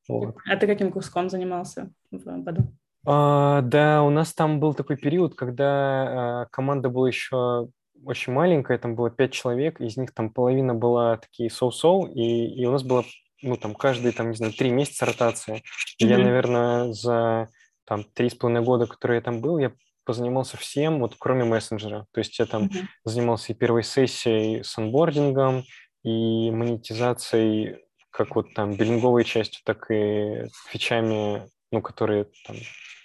[0.09, 0.37] Вот.
[0.49, 2.73] А ты каким куском занимался в году?
[3.07, 7.69] А, да, у нас там был такой период, когда а, команда была еще
[8.05, 12.67] очень маленькая, там было пять человек, из них там половина была такие соу-соу, и, и
[12.67, 13.05] у нас было,
[13.43, 15.57] ну, там, каждые, там, не знаю, три месяца ротация.
[15.57, 16.07] Mm-hmm.
[16.07, 17.49] я, наверное, за
[17.85, 19.73] там три с половиной года, которые я там был, я
[20.05, 22.07] позанимался всем, вот кроме мессенджера.
[22.13, 22.85] То есть я там mm-hmm.
[23.05, 25.65] занимался и первой сессией с анбордингом,
[26.05, 27.79] и монетизацией,
[28.11, 32.57] как вот там биллинговой частью, так и фичами, ну, которые там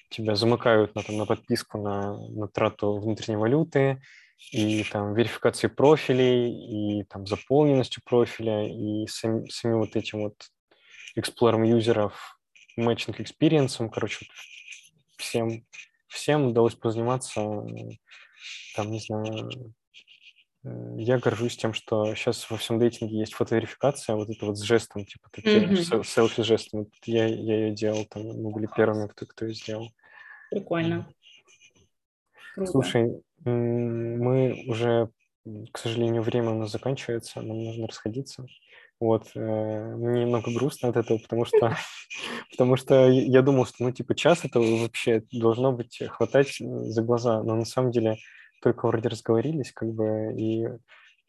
[0.09, 4.01] тебя замыкают на, там, на подписку на, на трату внутренней валюты,
[4.51, 10.35] и там верификации профилей, и там заполненностью профиля, и сам, самим вот этим вот
[11.15, 12.39] эксплором юзеров,
[12.77, 14.25] matching experience ом, короче,
[15.17, 15.65] всем,
[16.07, 17.41] всем удалось позаниматься,
[18.75, 19.73] там, не знаю,
[20.97, 24.61] я горжусь тем, что сейчас во всем dating е есть фотоверификация, вот это вот с
[24.61, 26.03] жестом, типа такие mm-hmm.
[26.03, 26.87] селфи жестом.
[27.05, 29.89] Я, я ее делал, там мы были первыми, кто, кто ее сделал.
[30.51, 31.07] Прикольно.
[32.55, 32.71] Круто.
[32.71, 35.09] Слушай, мы уже,
[35.71, 38.45] к сожалению, время у нас заканчивается, нам нужно расходиться.
[38.99, 41.77] Вот, э, мне немного грустно от этого, потому что,
[42.51, 47.41] потому что я думал, что, ну, типа, час этого вообще должно быть хватать за глаза,
[47.43, 48.17] но на самом деле
[48.61, 50.67] только вроде разговорились, как бы, и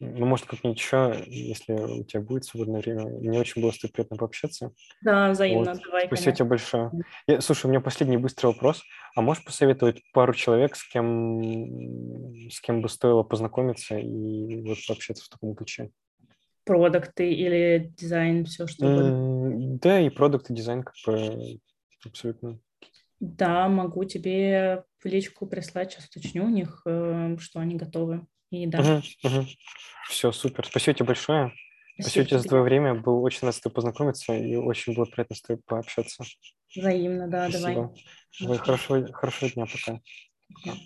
[0.01, 3.05] ну, может, как-нибудь еще, если у тебя будет свободное время.
[3.05, 4.73] Мне очень было с тобой приятно пообщаться.
[5.01, 5.73] Да, взаимно.
[5.73, 5.81] Вот.
[5.85, 6.91] Давай, Спасибо тебе большое.
[7.27, 8.81] Я, слушай, у меня последний быстрый вопрос.
[9.15, 15.23] А можешь посоветовать пару человек, с кем, с кем бы стоило познакомиться и вот пообщаться
[15.23, 15.91] в таком ключе?
[16.63, 19.77] Продукты или дизайн, все что угодно?
[19.77, 21.59] Да, и продукты, дизайн как бы
[22.03, 22.59] абсолютно.
[23.19, 28.25] Да, могу тебе в личку прислать, сейчас уточню у них, э, что они готовы.
[28.51, 28.79] И да.
[28.79, 29.47] Угу, угу.
[30.09, 30.65] Все, супер.
[30.65, 31.53] Спасибо тебе большое.
[31.95, 32.95] Спасибо, Спасибо тебе за твое время.
[32.95, 36.23] Был очень рад с тобой познакомиться и очень было приятно с тобой пообщаться.
[36.75, 37.93] Взаимно, да, Спасибо.
[38.39, 38.57] давай.
[38.59, 39.99] Хорошего, хорошего дня, пока.
[40.65, 40.77] Yeah.